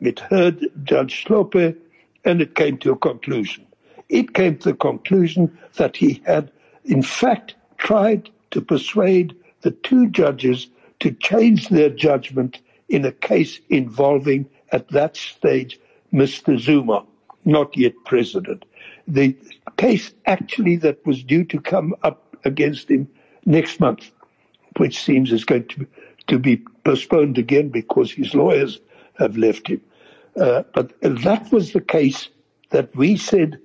[0.00, 1.76] it heard Judge Hlophe,
[2.24, 3.66] and it came to a conclusion.
[4.08, 6.50] It came to the conclusion that he had
[6.84, 10.68] in fact tried to persuade the two judges
[11.00, 15.78] to change their judgment in a case involving, at that stage,
[16.12, 16.58] Mr.
[16.58, 17.04] Zuma,
[17.44, 18.64] not yet president.
[19.08, 19.36] The
[19.76, 23.08] case actually that was due to come up against him
[23.44, 24.10] next month,
[24.76, 25.86] which seems is going to,
[26.28, 28.80] to be postponed again because his lawyers
[29.18, 29.80] have left him.
[30.40, 32.28] Uh, but that was the case
[32.70, 33.58] that we said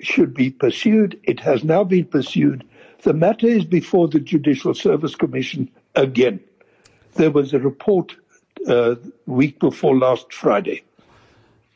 [0.00, 1.18] should be pursued.
[1.24, 2.64] It has now been pursued
[3.02, 6.40] the matter is before the Judicial Service Commission again.
[7.14, 8.14] There was a report
[8.66, 10.82] uh, week before last Friday.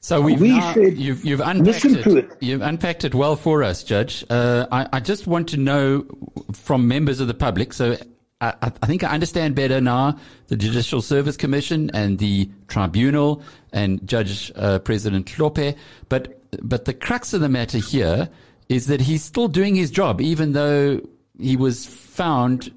[0.00, 2.06] So we've we now, said, you've, you've unpacked it.
[2.06, 2.30] it.
[2.40, 4.24] You've unpacked it well for us, Judge.
[4.28, 6.04] Uh, I, I, just want to know
[6.52, 7.72] from members of the public.
[7.72, 7.96] So
[8.42, 10.18] I, I, think I understand better now
[10.48, 15.76] the Judicial Service Commission and the Tribunal and Judge uh, President Hlophe.
[16.08, 18.28] But but the crux of the matter here
[18.68, 21.00] is that he's still doing his job, even though
[21.38, 22.72] he was found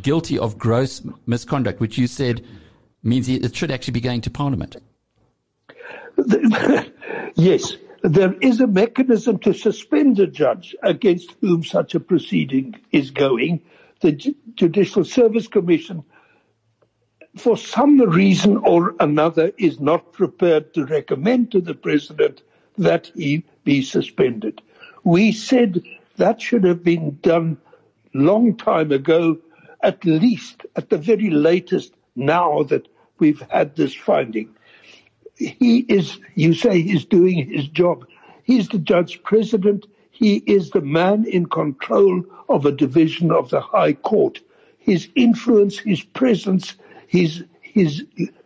[0.00, 2.44] guilty of gross misconduct, which you said
[3.02, 4.76] means it should actually be going to Parliament.
[7.34, 13.10] yes, there is a mechanism to suspend a judge against whom such a proceeding is
[13.10, 13.60] going.
[14.00, 14.12] The
[14.54, 16.04] Judicial Service Commission,
[17.36, 22.42] for some reason or another, is not prepared to recommend to the President
[22.78, 24.62] that he be suspended.
[25.04, 25.82] We said
[26.16, 27.58] that should have been done
[28.14, 29.38] long time ago,
[29.82, 32.88] at least at the very latest now that
[33.18, 34.54] we've had this finding
[35.40, 38.06] he is, you say he's doing his job.
[38.44, 39.86] He's the judge president.
[40.20, 44.38] He is the man in control of a division of the High Court.
[44.78, 46.74] His influence, his presence,
[47.06, 48.04] his, his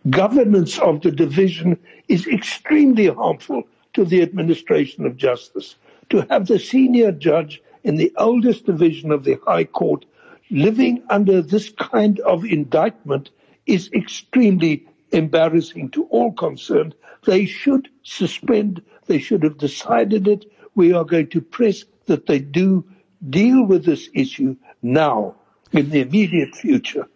[0.09, 3.65] governance of the division is extremely harmful
[3.95, 5.75] to the administration of justice.
[6.11, 10.05] To have the senior judge in the oldest division of the High Court
[10.53, 13.31] living under this kind of indictment
[13.67, 16.95] is extremely embarrassing to all concerned.
[17.25, 18.81] They should suspend.
[19.07, 20.45] They should have decided it.
[20.75, 22.85] We are going to press that they do
[23.31, 25.35] deal with this issue now
[25.73, 27.09] in the immediate future.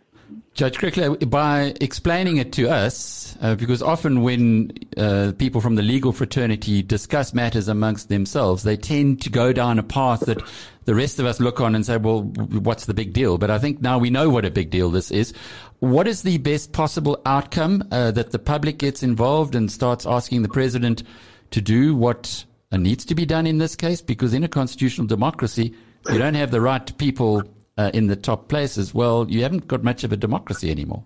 [0.54, 5.82] Judge Kriegler, by explaining it to us, uh, because often when uh, people from the
[5.82, 10.42] legal fraternity discuss matters amongst themselves, they tend to go down a path that
[10.84, 13.38] the rest of us look on and say, well, what's the big deal?
[13.38, 15.32] But I think now we know what a big deal this is.
[15.78, 20.42] What is the best possible outcome uh, that the public gets involved and starts asking
[20.42, 21.04] the president
[21.52, 24.02] to do what needs to be done in this case?
[24.02, 25.74] Because in a constitutional democracy,
[26.10, 27.42] you don't have the right people
[27.78, 31.04] uh, in the top places, well, you haven't got much of a democracy anymore.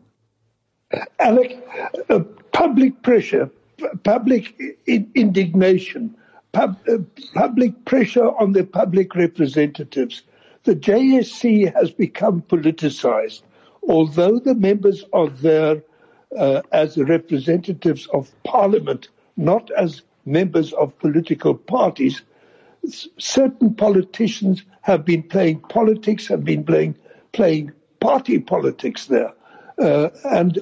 [1.18, 1.62] Alec,
[2.08, 2.20] uh,
[2.52, 3.50] public pressure,
[4.02, 6.14] public indignation,
[6.52, 6.98] pub- uh,
[7.34, 10.22] public pressure on the public representatives.
[10.64, 13.42] The JSC has become politicized.
[13.88, 15.82] Although the members are there
[16.38, 22.22] uh, as representatives of parliament, not as members of political parties,
[23.18, 26.96] certain politicians have been playing politics, have been playing
[27.32, 29.32] playing party politics there,
[29.78, 30.58] uh, and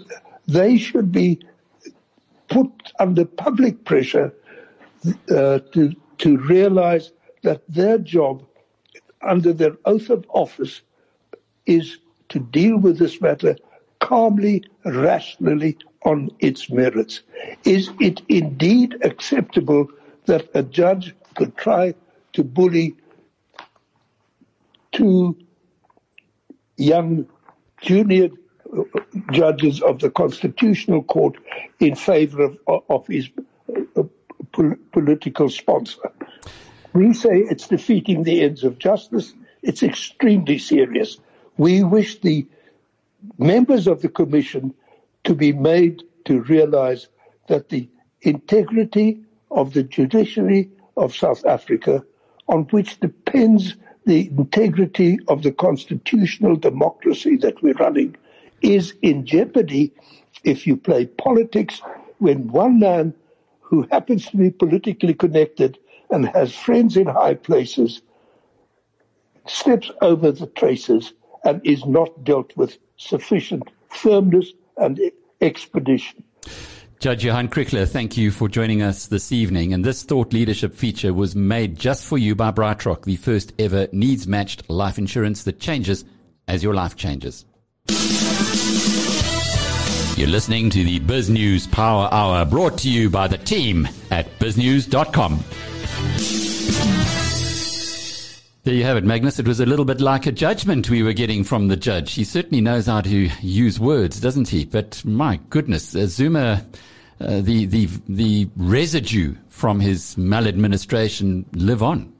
[0.46, 1.40] they should be
[2.48, 4.32] put under public pressure
[5.30, 8.44] uh, to to realize that their job
[9.22, 10.82] under their oath of office
[11.66, 11.98] is
[12.28, 13.56] to deal with this matter
[14.00, 17.20] calmly, rationally, on its merits.
[17.64, 19.88] Is it indeed acceptable
[20.26, 21.94] that a judge could try
[22.32, 22.96] to bully
[24.92, 25.36] two
[26.76, 27.26] young
[27.82, 28.30] junior
[29.32, 31.36] judges of the Constitutional Court
[31.78, 33.28] in favor of, of his
[33.96, 34.03] uh,
[34.92, 36.12] political sponsor.
[36.92, 39.32] We say it's defeating the ends of justice.
[39.62, 41.18] It's extremely serious.
[41.57, 42.46] We wish the
[43.38, 44.74] members of the Commission
[45.24, 47.08] to be made to realize
[47.48, 47.88] that the
[48.22, 52.04] integrity of the judiciary of South Africa,
[52.48, 58.16] on which depends the integrity of the constitutional democracy that we're running
[58.62, 59.92] is in jeopardy
[60.44, 61.80] if you play politics
[62.18, 63.14] when one man
[63.60, 65.78] who happens to be politically connected
[66.10, 68.02] and has friends in high places
[69.46, 71.12] steps over the traces
[71.44, 75.01] and is not dealt with sufficient firmness and
[75.41, 76.24] expedition.
[76.99, 79.72] Judge Johan Kriegler, thank you for joining us this evening.
[79.72, 83.89] And this thought leadership feature was made just for you by BrightRock, the first ever
[83.93, 86.05] needs matched life insurance that changes
[86.47, 87.47] as your life changes.
[90.18, 95.43] You're listening to the BizNews Power Hour brought to you by the team at biznews.com.
[98.62, 99.38] There you have it, Magnus.
[99.38, 102.12] It was a little bit like a judgment we were getting from the judge.
[102.12, 104.66] He certainly knows how to use words, doesn't he?
[104.66, 106.66] But my goodness, uh, Zuma
[107.20, 112.12] uh, the the the residue from his maladministration live on.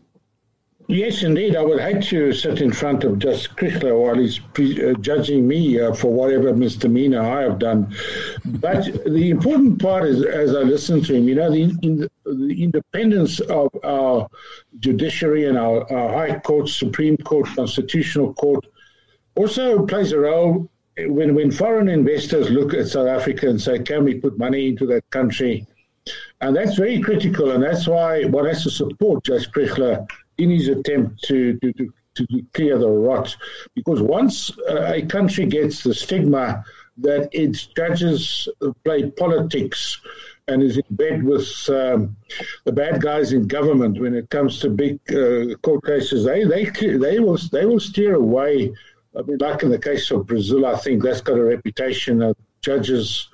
[0.91, 1.55] Yes, indeed.
[1.55, 5.47] I would hate to sit in front of Judge Kriegler while he's pre- uh, judging
[5.47, 7.95] me uh, for whatever misdemeanor I have done.
[8.45, 12.11] But the important part is, as I listen to him, you know, the, in the,
[12.61, 14.29] independence of our
[14.81, 18.67] judiciary and our, our High Court, Supreme Court, Constitutional Court
[19.37, 20.69] also plays a role
[20.99, 24.87] when when foreign investors look at South Africa and say, "Can we put money into
[24.87, 25.69] that country?"
[26.41, 30.09] and that's very critical, and that's why one has to support Judge Kriegler
[30.41, 33.37] in his attempt to to, to, to clear the rot,
[33.75, 36.65] because once a country gets the stigma
[36.99, 38.49] that its judges
[38.85, 40.01] play politics
[40.49, 42.17] and is in bed with um,
[42.65, 46.65] the bad guys in government when it comes to big uh, court cases, they they
[47.07, 48.73] they will they will steer away
[49.17, 52.37] I mean, like in the case of Brazil, I think that's got a reputation of
[52.61, 53.29] judges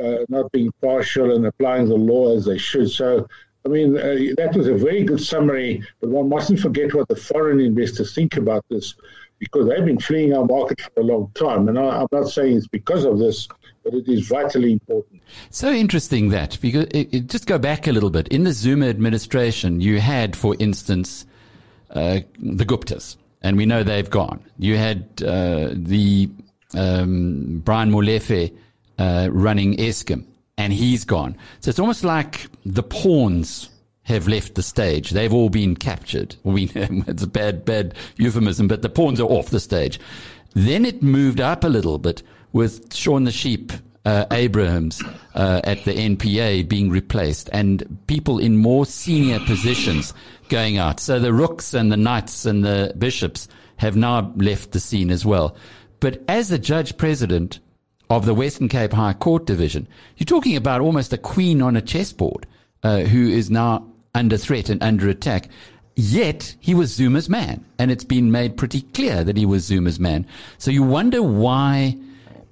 [0.00, 2.90] uh, not being partial and applying the law as they should.
[2.90, 3.28] So,
[3.66, 7.16] I mean, uh, that was a very good summary, but one mustn't forget what the
[7.16, 8.94] foreign investors think about this
[9.38, 11.68] because they've been fleeing our market for a long time.
[11.68, 13.48] And I, am not saying it's because of this,
[13.82, 15.22] but it is vitally important.
[15.50, 18.28] So interesting that, because it, it, just go back a little bit.
[18.28, 21.26] In the Zuma administration, you had, for instance,
[21.90, 24.40] uh, the Guptas, and we know they've gone.
[24.58, 26.28] You had uh, the
[26.74, 28.54] um, Brian Molefe
[28.98, 30.24] uh, running Eskom,
[30.58, 31.36] and he's gone.
[31.60, 33.68] So it's almost like the pawns
[34.04, 35.10] have left the stage.
[35.10, 36.36] They've all been captured.
[36.44, 39.98] We, it's a bad, bad euphemism, but the pawns are off the stage.
[40.54, 43.72] Then it moved up a little bit with Shaun the Sheep
[44.04, 45.02] uh, Abrahams
[45.34, 50.12] uh, at the NPA being replaced and people in more senior positions
[50.48, 51.00] going out.
[51.00, 55.24] So the rooks and the knights and the bishops have now left the scene as
[55.24, 55.56] well.
[56.00, 57.58] But as the judge president
[58.10, 61.82] of the Western Cape High Court Division, you're talking about almost a queen on a
[61.82, 62.46] chessboard
[62.84, 65.48] uh, who is now under threat and under attack.
[65.96, 70.00] Yet he was Zuma's man, and it's been made pretty clear that he was Zuma's
[70.00, 70.26] man.
[70.58, 71.96] So you wonder why,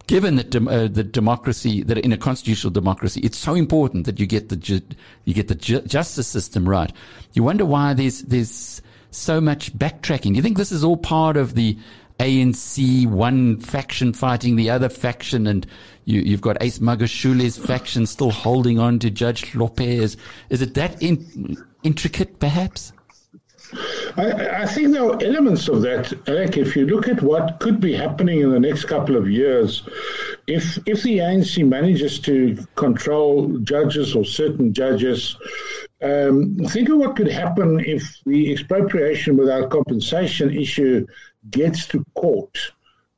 [0.07, 4.27] given that uh, the democracy, that in a constitutional democracy, it's so important that you
[4.27, 4.81] get the ju-
[5.25, 6.93] you get the ju- justice system right.
[7.33, 8.81] You wonder why there's there's
[9.11, 10.31] so much backtracking.
[10.31, 11.77] Do you think this is all part of the
[12.23, 15.67] ANC, one faction fighting the other faction, and
[16.05, 19.81] you, have got Ace Magashule's faction still holding on to Judge Hlophe.
[19.81, 20.17] Is
[20.49, 22.93] it that in, intricate, perhaps?
[24.17, 26.59] I, I, think there are elements of that, Alec.
[26.59, 29.83] If you look at what could be happening in the next couple of years,
[30.47, 35.37] if if the ANC manages to control judges or certain judges,
[36.03, 41.07] um, think of what could happen if the expropriation without compensation issue
[41.51, 42.59] gets to court.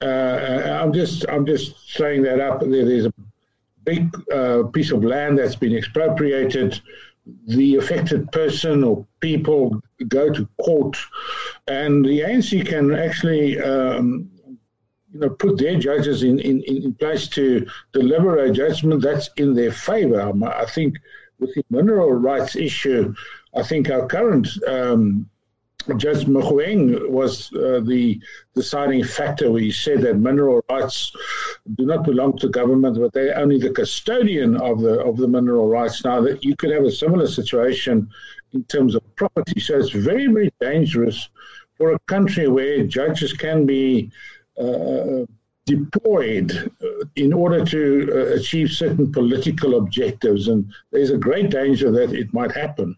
[0.01, 2.61] Uh, uh, I'm just I'm just saying that up.
[2.61, 3.13] There's a
[3.85, 6.81] big uh, piece of land that's been expropriated.
[7.47, 10.99] The affected person or people go to court,
[11.69, 13.61] and the ANC can actually.
[13.61, 14.31] Um,
[15.13, 19.55] you know, put their judges in, in, in place to deliver a judgment that's in
[19.55, 20.21] their favor.
[20.45, 20.97] I think
[21.39, 23.15] with the mineral rights issue,
[23.55, 25.31] I think our current um,
[25.97, 28.21] Judge Mogoeng was uh, the
[28.55, 31.13] deciding factor he said that mineral rights
[31.75, 35.69] do not belong to government, but they're only the custodian of the of the mineral
[35.69, 36.05] rights.
[36.05, 38.09] Now that you could have a similar situation
[38.53, 41.29] in terms of property, so it's very very dangerous
[41.77, 44.11] for a country where judges can be
[44.59, 45.27] uh,
[45.67, 50.49] deployed uh, in order to uh, achieve certain political objectives.
[50.49, 52.97] And there's a great danger that it might happen.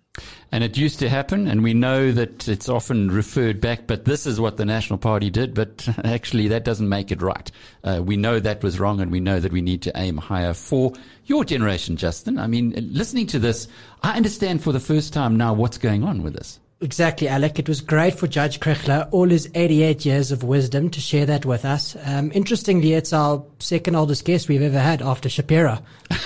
[0.53, 4.27] And it used to happen, and we know that it's often referred back, but this
[4.27, 7.51] is what the National Party did, but actually that doesn't make it right.
[7.83, 10.55] Uh, we know that was wrong, and we know that we need to aim higher
[10.55, 10.93] for
[11.25, 12.39] your generation, Justin.
[12.39, 13.69] I mean, listening to this,
[14.03, 16.61] I understand for the first time now what's going on with this.
[16.81, 17.59] Exactly, Alec.
[17.59, 21.47] It was great for Judge Kriegler, all his 88 years of wisdom, to share that
[21.47, 21.97] with us.
[22.05, 25.79] Um, interestingly, it's our second oldest guest we've ever had after Shapiro.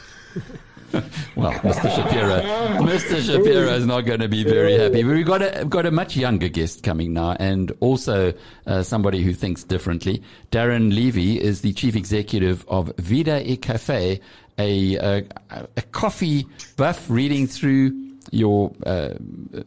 [1.36, 1.94] well, Mr.
[1.94, 2.42] Shapiro,
[2.82, 3.22] Mr.
[3.22, 5.04] Shapiro is not going to be very happy.
[5.04, 8.34] We've got a got a much younger guest coming now, and also
[8.66, 10.24] uh, somebody who thinks differently.
[10.52, 14.22] Darren Levy is the chief executive of Vida e Caffe,
[14.58, 17.92] a, a, a coffee buff reading through
[18.32, 19.14] your uh,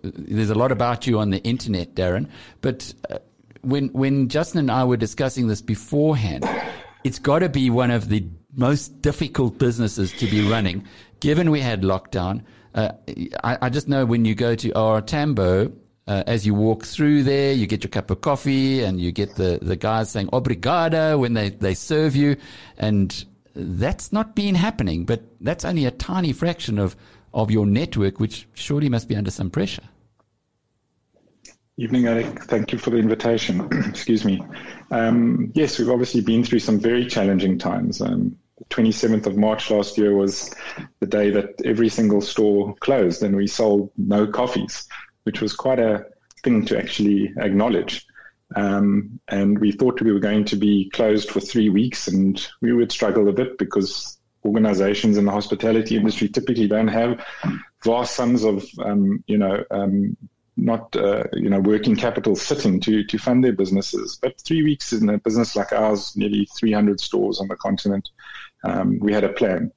[0.03, 2.29] there's a lot about you on the internet, Darren.
[2.61, 3.19] But uh,
[3.63, 6.49] when when Justin and I were discussing this beforehand,
[7.05, 10.85] it's got to be one of the most difficult businesses to be running,
[11.21, 12.43] given we had lockdown.
[12.75, 12.93] Uh,
[13.43, 15.73] I, I, just know when you go to OR Tambo,
[16.07, 19.35] uh, as you walk through there, you get your cup of coffee and you get
[19.35, 22.37] the, the guys saying obrigada when they, they serve you.
[22.79, 26.97] And that's not been happening, but that's only a tiny fraction of
[27.33, 29.83] of your network, which surely must be under some pressure.
[31.77, 32.45] Evening, Eric.
[32.45, 33.69] Thank you for the invitation.
[33.89, 34.43] Excuse me.
[34.91, 38.01] Um, yes, we've obviously been through some very challenging times.
[38.01, 38.37] Um,
[38.69, 40.55] 27th of March last year was
[41.01, 44.87] the day that every single store closed and we sold no coffees,
[45.25, 46.05] which was quite a
[46.43, 48.07] thing to actually acknowledge.
[48.57, 52.73] Um, and we thought we were going to be closed for three weeks and we
[52.73, 57.25] would struggle a bit because organizations in the hospitality industry typically don't have
[57.85, 60.17] vast sums of, um, you know, um,
[60.57, 64.19] not, uh, you know, working capital sitting to, to fund their businesses.
[64.21, 68.09] But three weeks in a business like ours, nearly 300 stores on the continent,
[68.65, 69.73] um, we had a plan.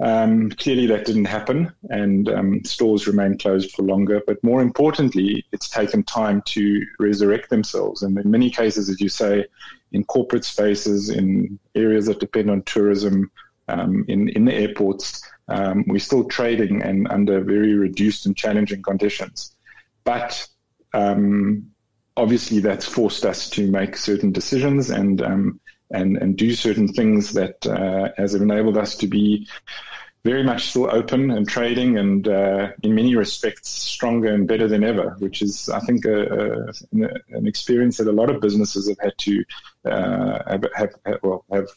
[0.00, 4.20] Um, clearly, that didn't happen, and um, stores remain closed for longer.
[4.26, 8.02] But more importantly, it's taken time to resurrect themselves.
[8.02, 9.46] And in many cases, as you say,
[9.92, 13.30] in corporate spaces, in areas that depend on tourism,
[13.68, 18.82] um, in in the airports, um, we're still trading and under very reduced and challenging
[18.82, 19.54] conditions.
[20.02, 20.46] But
[20.92, 21.70] um,
[22.16, 25.60] obviously, that's forced us to make certain decisions and um,
[25.94, 29.46] and and do certain things that uh, has enabled us to be
[30.24, 34.82] very much still open and trading, and uh, in many respects stronger and better than
[34.82, 35.16] ever.
[35.18, 36.72] Which is, I think, a, a,
[37.38, 39.44] an experience that a lot of businesses have had to
[39.84, 41.68] uh, have, have, well have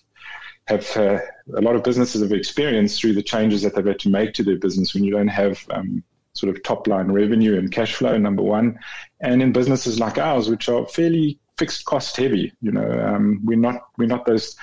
[0.68, 1.20] have uh,
[1.55, 4.43] a lot of businesses have experienced through the changes that they've had to make to
[4.43, 6.03] their business when you don't have um,
[6.34, 8.80] sort of top line revenue and cash flow, number one.
[9.22, 13.58] And in businesses like ours, which are fairly fixed cost heavy, you know, um, we're
[13.58, 14.55] not we're not those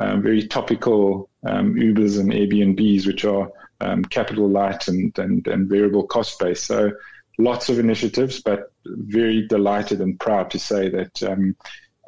[0.00, 5.68] um, very topical um, Ubers and Airbnbs, which are um, capital light and, and, and
[5.68, 6.62] variable cost base.
[6.62, 6.92] So
[7.38, 11.56] lots of initiatives, but very delighted and proud to say that um,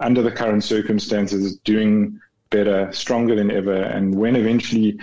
[0.01, 2.19] under the current circumstances, doing
[2.51, 3.75] better, stronger than ever.
[3.75, 4.99] And when eventually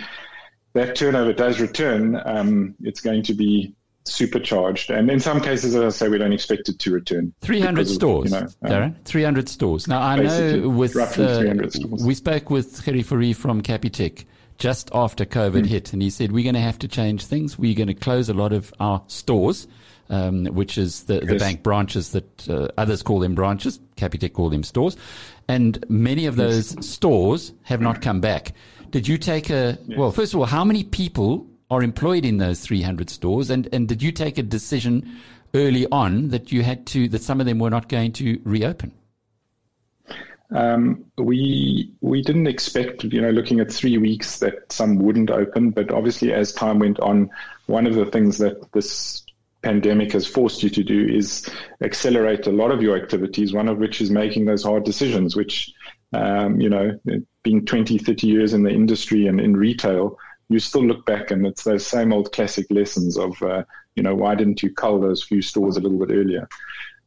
[0.74, 3.74] that turnover does return, um, it's going to be
[4.08, 4.90] supercharged.
[4.90, 7.32] And in some cases, as I say, we don't expect it to return.
[7.40, 9.04] 300 stores, you know, um, Darren?
[9.04, 9.88] 300 stores.
[9.88, 12.04] Now, I know with, roughly uh, 300 stores.
[12.04, 14.24] we spoke with Gerrie Fourie from Capitec
[14.58, 15.66] just after COVID mm.
[15.66, 17.58] hit, and he said, we're going to have to change things.
[17.58, 19.68] We're going to close a lot of our stores.
[20.10, 23.78] Um, which is the, the bank branches that uh, others call them branches.
[23.96, 24.96] Capitec call them stores.
[25.48, 26.86] And many of those yes.
[26.86, 28.54] stores have not come back.
[28.90, 29.98] Did you take a, yes.
[29.98, 33.50] well, first of all, how many people are employed in those 300 stores?
[33.50, 35.18] And, and did you take a decision
[35.54, 38.92] early on that you had to, that some of them were not going to reopen?
[40.50, 45.70] Um, we we didn't expect, you know, looking at three weeks that some wouldn't open,
[45.70, 47.28] but obviously as time went on,
[47.66, 49.26] one of the things that this
[49.62, 51.48] pandemic has forced you to do is
[51.82, 55.70] accelerate a lot of your activities, one of which is making those hard decisions, which,
[56.14, 56.98] um, you know,
[57.42, 60.16] being 20, 30 years in the industry and in retail,
[60.48, 63.64] you still look back and it's those same old classic lessons of, uh,
[63.96, 66.48] you know, why didn't you cull those few stores a little bit earlier?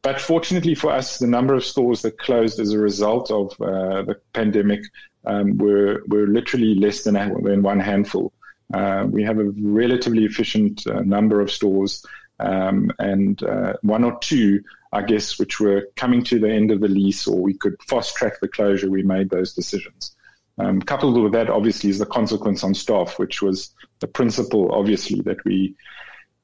[0.02, 4.02] But fortunately for us, the number of stores that closed as a result of uh,
[4.02, 4.82] the pandemic
[5.24, 8.32] um, were were literally less than, than one handful.
[8.74, 12.04] Uh, we have a relatively efficient uh, number of stores,
[12.40, 14.62] um, and uh, one or two,
[14.92, 18.16] I guess, which were coming to the end of the lease, or we could fast
[18.16, 18.90] track the closure.
[18.90, 20.16] We made those decisions.
[20.58, 25.20] Um, coupled with that, obviously, is the consequence on staff, which was the principle, obviously,
[25.22, 25.74] that we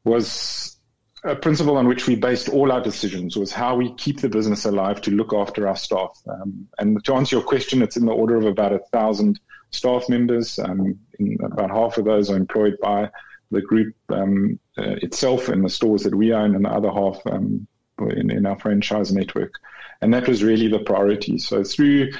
[0.05, 0.79] was
[1.25, 4.65] a principle on which we based all our decisions was how we keep the business
[4.65, 6.17] alive to look after our staff.
[6.29, 9.41] Um, and to answer your question, it's in the order of about a thousand
[9.71, 10.59] staff members.
[10.59, 10.99] Um,
[11.43, 13.11] about half of those are employed by
[13.51, 17.19] the group um, uh, itself in the stores that we own, and the other half
[17.27, 17.67] um,
[18.01, 19.53] in, in our franchise network.
[20.01, 21.39] And that was really the priority.
[21.39, 22.13] So through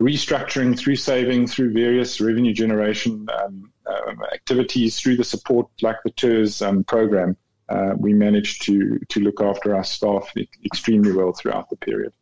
[0.00, 6.10] restructuring through saving, through various revenue generation um, uh, activities, through the support like the
[6.10, 7.36] TERS um, program,
[7.68, 10.30] uh, we managed to to look after our staff
[10.64, 12.12] extremely well throughout the period.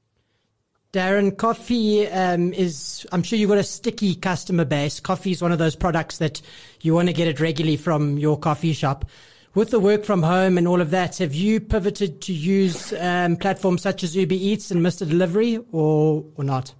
[0.93, 5.01] Darren, coffee um, is, I'm sure you've got a sticky customer base.
[5.01, 6.43] Coffee is one of those products that
[6.83, 9.07] you want to get it regularly from your coffee shop.
[9.55, 13.37] With the work from home and all of that, have you pivoted to use um,
[13.37, 15.09] platforms such as Uber Eats and Mr.
[15.09, 16.75] Delivery or, or not?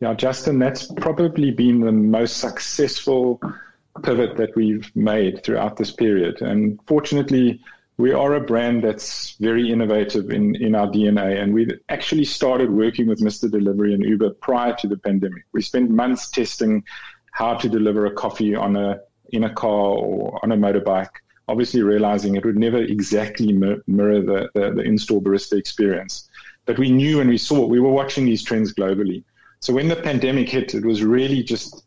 [0.00, 3.38] Yeah, Justin, that's probably been the most successful
[4.02, 6.40] pivot that we've made throughout this period.
[6.40, 7.60] And fortunately,
[7.98, 11.42] we are a brand that's very innovative in, in our DNA.
[11.42, 13.50] And we actually started working with Mr.
[13.50, 15.44] Delivery and Uber prior to the pandemic.
[15.52, 16.82] We spent months testing
[17.32, 19.00] how to deliver a coffee on a
[19.32, 21.10] in a car or on a motorbike,
[21.46, 26.28] obviously realizing it would never exactly mirror the, the, the in-store barista experience.
[26.66, 29.22] But we knew and we saw, we were watching these trends globally.
[29.60, 31.84] So when the pandemic hit, it was really just,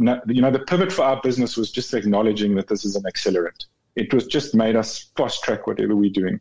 [0.00, 3.66] you know, the pivot for our business was just acknowledging that this is an accelerant.
[3.94, 6.40] It was just made us fast track whatever we're doing.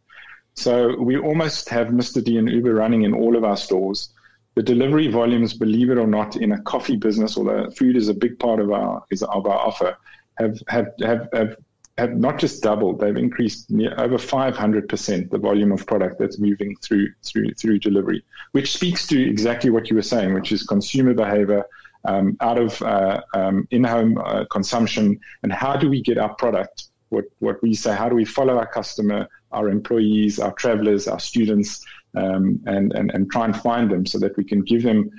[0.56, 2.24] So we almost have Mr.
[2.24, 4.10] D and Uber running in all of our stores.
[4.56, 8.14] The delivery volumes, believe it or not, in a coffee business, although food is a
[8.14, 9.98] big part of our is of our offer,
[10.38, 11.56] have have have, have
[11.98, 16.40] have not just doubled; they've increased near, over 500 percent the volume of product that's
[16.40, 20.64] moving through through through delivery, which speaks to exactly what you were saying, which is
[20.64, 21.66] consumer behavior
[22.06, 26.86] um, out of uh, um, in-home uh, consumption, and how do we get our product?
[27.10, 31.20] What what we say, how do we follow our customer, our employees, our travelers, our
[31.20, 31.86] students,
[32.16, 35.12] um, and, and and try and find them so that we can give them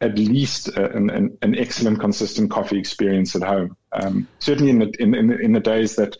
[0.00, 1.10] at least an,
[1.42, 3.76] an, excellent, consistent coffee experience at home.
[3.92, 6.16] Um, certainly in the, in, in, in the days that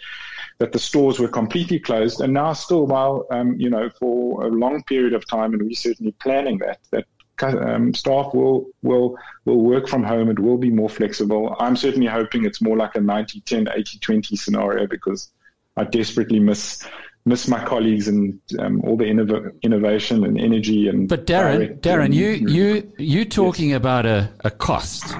[0.59, 4.49] that the stores were completely closed, and now still, while um, you know, for a
[4.49, 7.07] long period of time, and we're certainly planning that that
[7.43, 10.29] um, staff will will will work from home.
[10.29, 11.57] It will be more flexible.
[11.61, 15.31] I'm certainly hoping it's more like a 90-10, 80-20 scenario because
[15.77, 16.85] I desperately miss
[17.29, 21.09] miss my colleagues and um, all the innov- innovation and energy and.
[21.09, 23.77] But Darren, Darren, you you you talking yes.
[23.77, 25.15] about a, a cost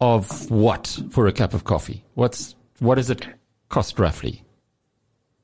[0.00, 2.04] of what for a cup of coffee?
[2.14, 3.26] What's what does it
[3.68, 4.42] cost roughly?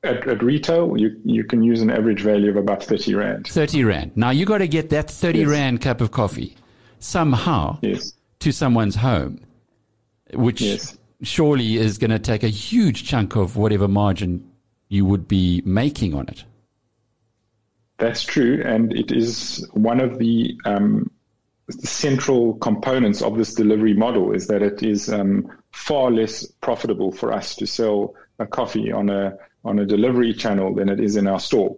[0.03, 3.47] At, at, retail, you, you can use an average value of about 30 Rand.
[3.47, 4.11] 30 Rand.
[4.17, 5.47] Now you got to get that 30 yes.
[5.47, 6.57] Rand cup of coffee
[6.99, 8.13] somehow yes.
[8.39, 9.39] to someone's home,
[10.33, 10.61] which
[11.21, 14.51] surely is going to take a huge chunk of whatever margin
[14.93, 16.43] you would be making on it.
[17.97, 21.09] That's true, and it is one of the, um,
[21.69, 27.31] central components of this delivery model is that it is um, far less profitable for
[27.31, 31.25] us to sell a coffee on a on a delivery channel than it is in
[31.25, 31.77] our store.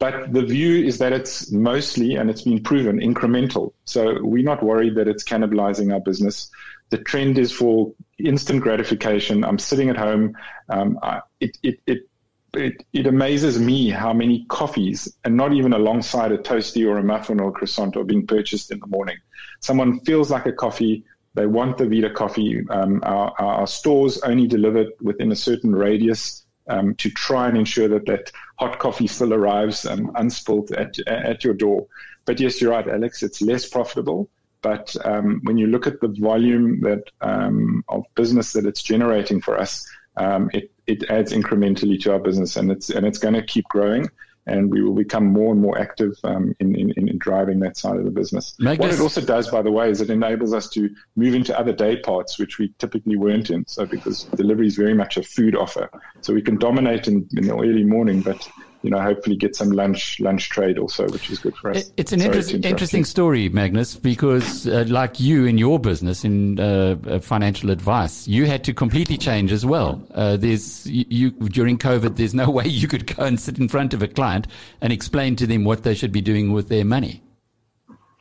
[0.00, 3.72] But the view is that it's mostly, and it's been proven, incremental.
[3.84, 6.50] So we're not worried that it's cannibalizing our business.
[6.88, 9.44] The trend is for instant gratification.
[9.44, 10.34] I'm sitting at home.
[10.70, 12.09] Um, I, it, it, it
[12.54, 17.02] it, it amazes me how many coffees, and not even alongside a toasty or a
[17.02, 19.16] muffin or a croissant, are being purchased in the morning.
[19.60, 21.04] Someone feels like a coffee.
[21.34, 22.64] They want the Vida coffee.
[22.70, 27.88] Um, our, our, stores only deliver within a certain radius um, to try and ensure
[27.88, 31.86] that that hot coffee still arrives um, unspilled at, at your door.
[32.24, 33.22] But yes, you're right, Alex.
[33.22, 34.28] It's less profitable.
[34.62, 39.40] But um, when you look at the volume that um, of business that it's generating
[39.40, 43.34] for us, um, it, it adds incrementally to our business, and it's and it's going
[43.34, 44.08] to keep growing.
[44.46, 47.98] And we will become more and more active um, in, in, in, driving that side
[47.98, 48.54] of the business.
[48.58, 51.74] What it also does, by the way, is it enables us to move into other
[51.74, 53.64] day parts, which we typically weren't in.
[53.68, 55.90] So, because delivery is very much a food offer,
[56.22, 58.48] so we can dominate in, in the early morning, but
[58.82, 61.92] you know, hopefully get some lunch lunch trade also, which is good for us.
[61.96, 66.96] It's an interesting interesting story, Magnus, because uh, like you in your business in uh,
[67.06, 70.02] uh, financial advice, you had to completely change as well.
[70.14, 73.92] Uh, there's you, during COVID, there's no way you could go and sit in front
[73.92, 74.46] of a client
[74.80, 77.22] and explain to them what they should be doing with their money.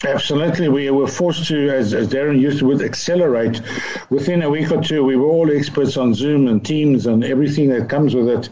[0.08, 0.70] Absolutely.
[0.70, 3.62] We were forced to, as, as Darren used to, would accelerate.
[4.10, 7.68] Within a week or two, we were all experts on Zoom and Teams and everything
[7.70, 8.50] that comes with it.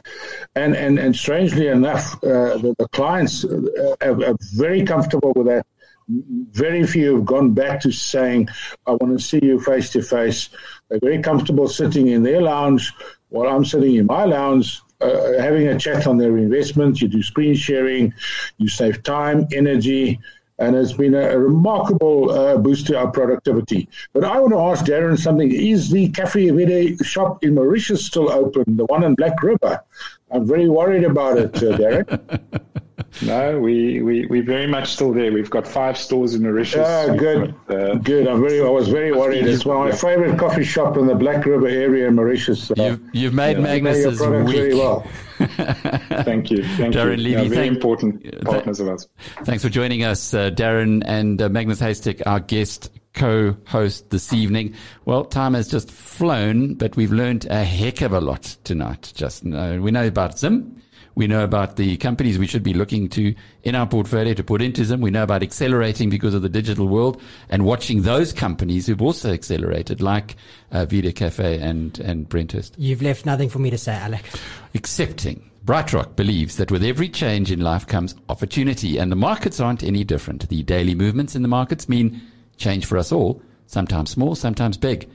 [0.56, 5.48] And and, and strangely enough, uh, the, the, clients uh, are, are, very comfortable with
[5.48, 5.66] that.
[6.10, 8.50] Very few have gone back to saying,
[8.86, 10.50] I want to see you face to face.
[10.90, 12.94] They're very comfortable sitting in their lounge
[13.30, 17.02] while I'm sitting in my lounge uh, having a chat on their investments.
[17.02, 18.14] You do screen sharing,
[18.58, 20.20] you save time, energy,
[20.60, 23.88] and it's been a, a remarkable uh, boost to our productivity.
[24.14, 28.32] But I want to ask Darren something: Is the Cafe Verde shop in Mauritius still
[28.32, 28.78] open?
[28.78, 29.84] The one in Black River?
[30.32, 32.62] I'm very worried about it, uh, Darren.
[33.22, 35.32] no, we, we we very much still there.
[35.32, 36.88] We've got five stores in Mauritius.
[36.88, 38.28] Ah, good, got, uh, good.
[38.28, 38.62] I'm very.
[38.62, 39.46] I was very worried.
[39.46, 42.72] It's one of my favorite coffee shop in the Black River area in Mauritius.
[42.76, 44.56] you've, you've made yeah, Magnus's week.
[44.56, 45.06] Very well.
[46.24, 46.64] thank you.
[46.64, 47.24] Thank Darren you.
[47.24, 49.08] Levy, yeah, very thank, important partners th- of us.
[49.44, 54.76] Thanks for joining us, uh, Darren and uh, Magnus Heystek, our guest co-host this evening.
[55.06, 59.12] Well, time has just flown, but we've learned a heck of a lot tonight.
[59.16, 60.82] Just uh, we know about Zim.
[61.18, 64.62] We know about the companies we should be looking to in our portfolio to put
[64.62, 65.02] into them.
[65.02, 69.34] We know about accelerating because of the digital world and watching those companies who've also
[69.34, 70.36] accelerated, like
[70.72, 72.74] uh, Vita Cafe and, and Brenthurst.
[72.78, 74.30] You've left nothing for me to say, Alec.
[74.76, 75.50] Accepting.
[75.66, 80.04] BrightRock believes that with every change in life comes opportunity, and the markets aren't any
[80.04, 80.48] different.
[80.48, 82.22] The daily movements in the markets mean
[82.58, 85.10] change for us all, sometimes small, sometimes big.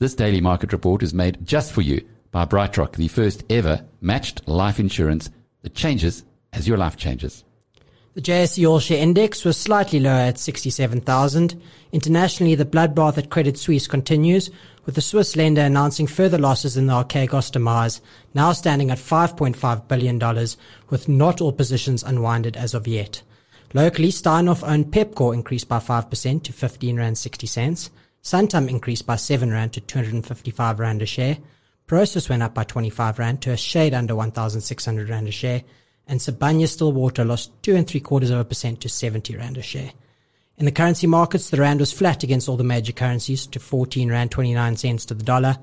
[0.00, 4.46] This daily market report is made just for you by BrightRock, the first ever matched
[4.46, 5.30] life insurance
[5.66, 7.42] that changes as your life changes.
[8.14, 11.60] The JSE All Share Index was slightly lower at 67,000.
[11.90, 14.48] Internationally, the bloodbath at Credit Suisse continues,
[14.84, 18.00] with the Swiss lender announcing further losses in the Archegos demise,
[18.32, 20.46] now standing at $5.5 billion,
[20.88, 23.22] with not all positions unwinded as of yet.
[23.74, 27.90] Locally, Steinhoff owned Pepkor increased by 5% to 15 Rand 60 cents.
[28.22, 31.38] Santam increased by 7 Rand to 255 Rand a share.
[31.86, 35.62] Prosus went up by 25 Rand to a shade under 1,600 Rand a share,
[36.08, 39.62] and Sibanye Stillwater lost two and three quarters of a percent to 70 Rand a
[39.62, 39.92] share.
[40.58, 44.10] In the currency markets, the Rand was flat against all the major currencies to 14
[44.10, 45.58] Rand 29 cents to the dollar,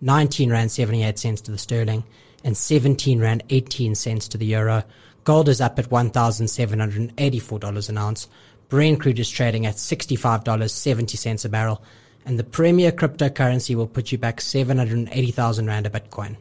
[0.00, 2.04] 19 Rand 78 cents to the sterling,
[2.44, 4.84] and 17 Rand 18 cents to the euro.
[5.24, 8.28] Gold is up at $1,784 an ounce.
[8.70, 11.82] Brent crude is trading at $65.70 a barrel.
[12.28, 16.36] And the premier cryptocurrency will put you back 780,000 Rand a Bitcoin.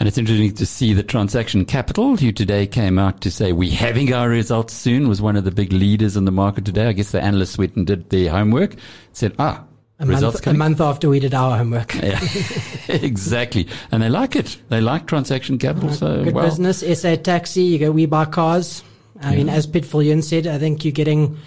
[0.00, 3.72] And it's interesting to see the transaction capital, who today came out to say we're
[3.72, 6.88] having our results soon, was one of the big leaders in the market today.
[6.88, 8.74] I guess the analysts went and did their homework,
[9.12, 9.62] said, ah,
[10.00, 11.94] A results month, a month after we did our homework.
[12.02, 12.18] Yeah,
[12.88, 13.68] exactly.
[13.92, 14.56] And they like it.
[14.68, 15.92] They like transaction capital.
[15.92, 16.80] So, Good well, business.
[17.00, 18.82] SA Taxi, you go We Buy Cars.
[19.20, 21.38] I mean, as Piet Viljoen said, I think you're getting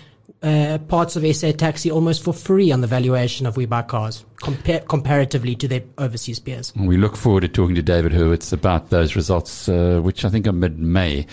[0.43, 4.23] uh, parts of SA Taxi almost for free on the valuation of We Buy Cars,
[4.37, 6.73] compar- comparatively to their overseas peers.
[6.75, 10.47] we look forward to talking to David Hurwitz about those results, uh, which I think
[10.47, 11.25] are mid-May.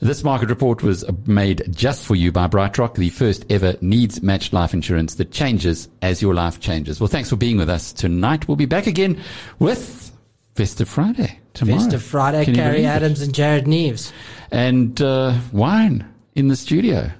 [0.00, 4.52] This market report was made just for you by BrightRock, the first ever needs matched
[4.52, 7.00] life insurance that changes as your life changes.
[7.00, 8.46] Well, thanks for being with us tonight.
[8.46, 9.20] We'll be back again
[9.58, 10.12] with
[10.54, 11.80] Festive Friday tomorrow.
[11.80, 12.88] Festive Friday, Carrie believe it?
[12.88, 14.12] Adams and Jared Neves
[14.52, 17.10] And uh, wine in the studio.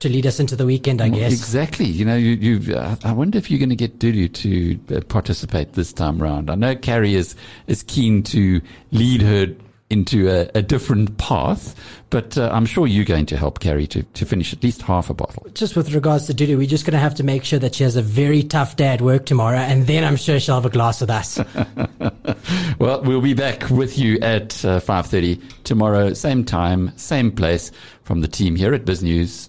[0.00, 1.32] To lead us into the weekend, I guess.
[1.32, 1.86] Exactly.
[1.86, 5.00] You know, you, you, uh, I wonder if you're going to get Dudu to uh,
[5.02, 6.50] participate this time round.
[6.50, 7.34] I know Carrie is,
[7.66, 8.60] is keen to
[8.92, 9.46] lead her
[9.88, 11.74] into a, a different path,
[12.10, 15.08] but uh, I'm sure you're going to help Carrie to, to finish at least half
[15.08, 15.46] a bottle.
[15.54, 17.84] Just with regards to Dudu, we're just going to have to make sure that she
[17.84, 20.70] has a very tough day at work tomorrow, and then I'm sure she'll have a
[20.70, 21.40] glass with us.
[22.78, 27.72] Well, we'll be back with you at uh, 5.30 tomorrow, same time, same place
[28.02, 29.48] from the team here at BizNews.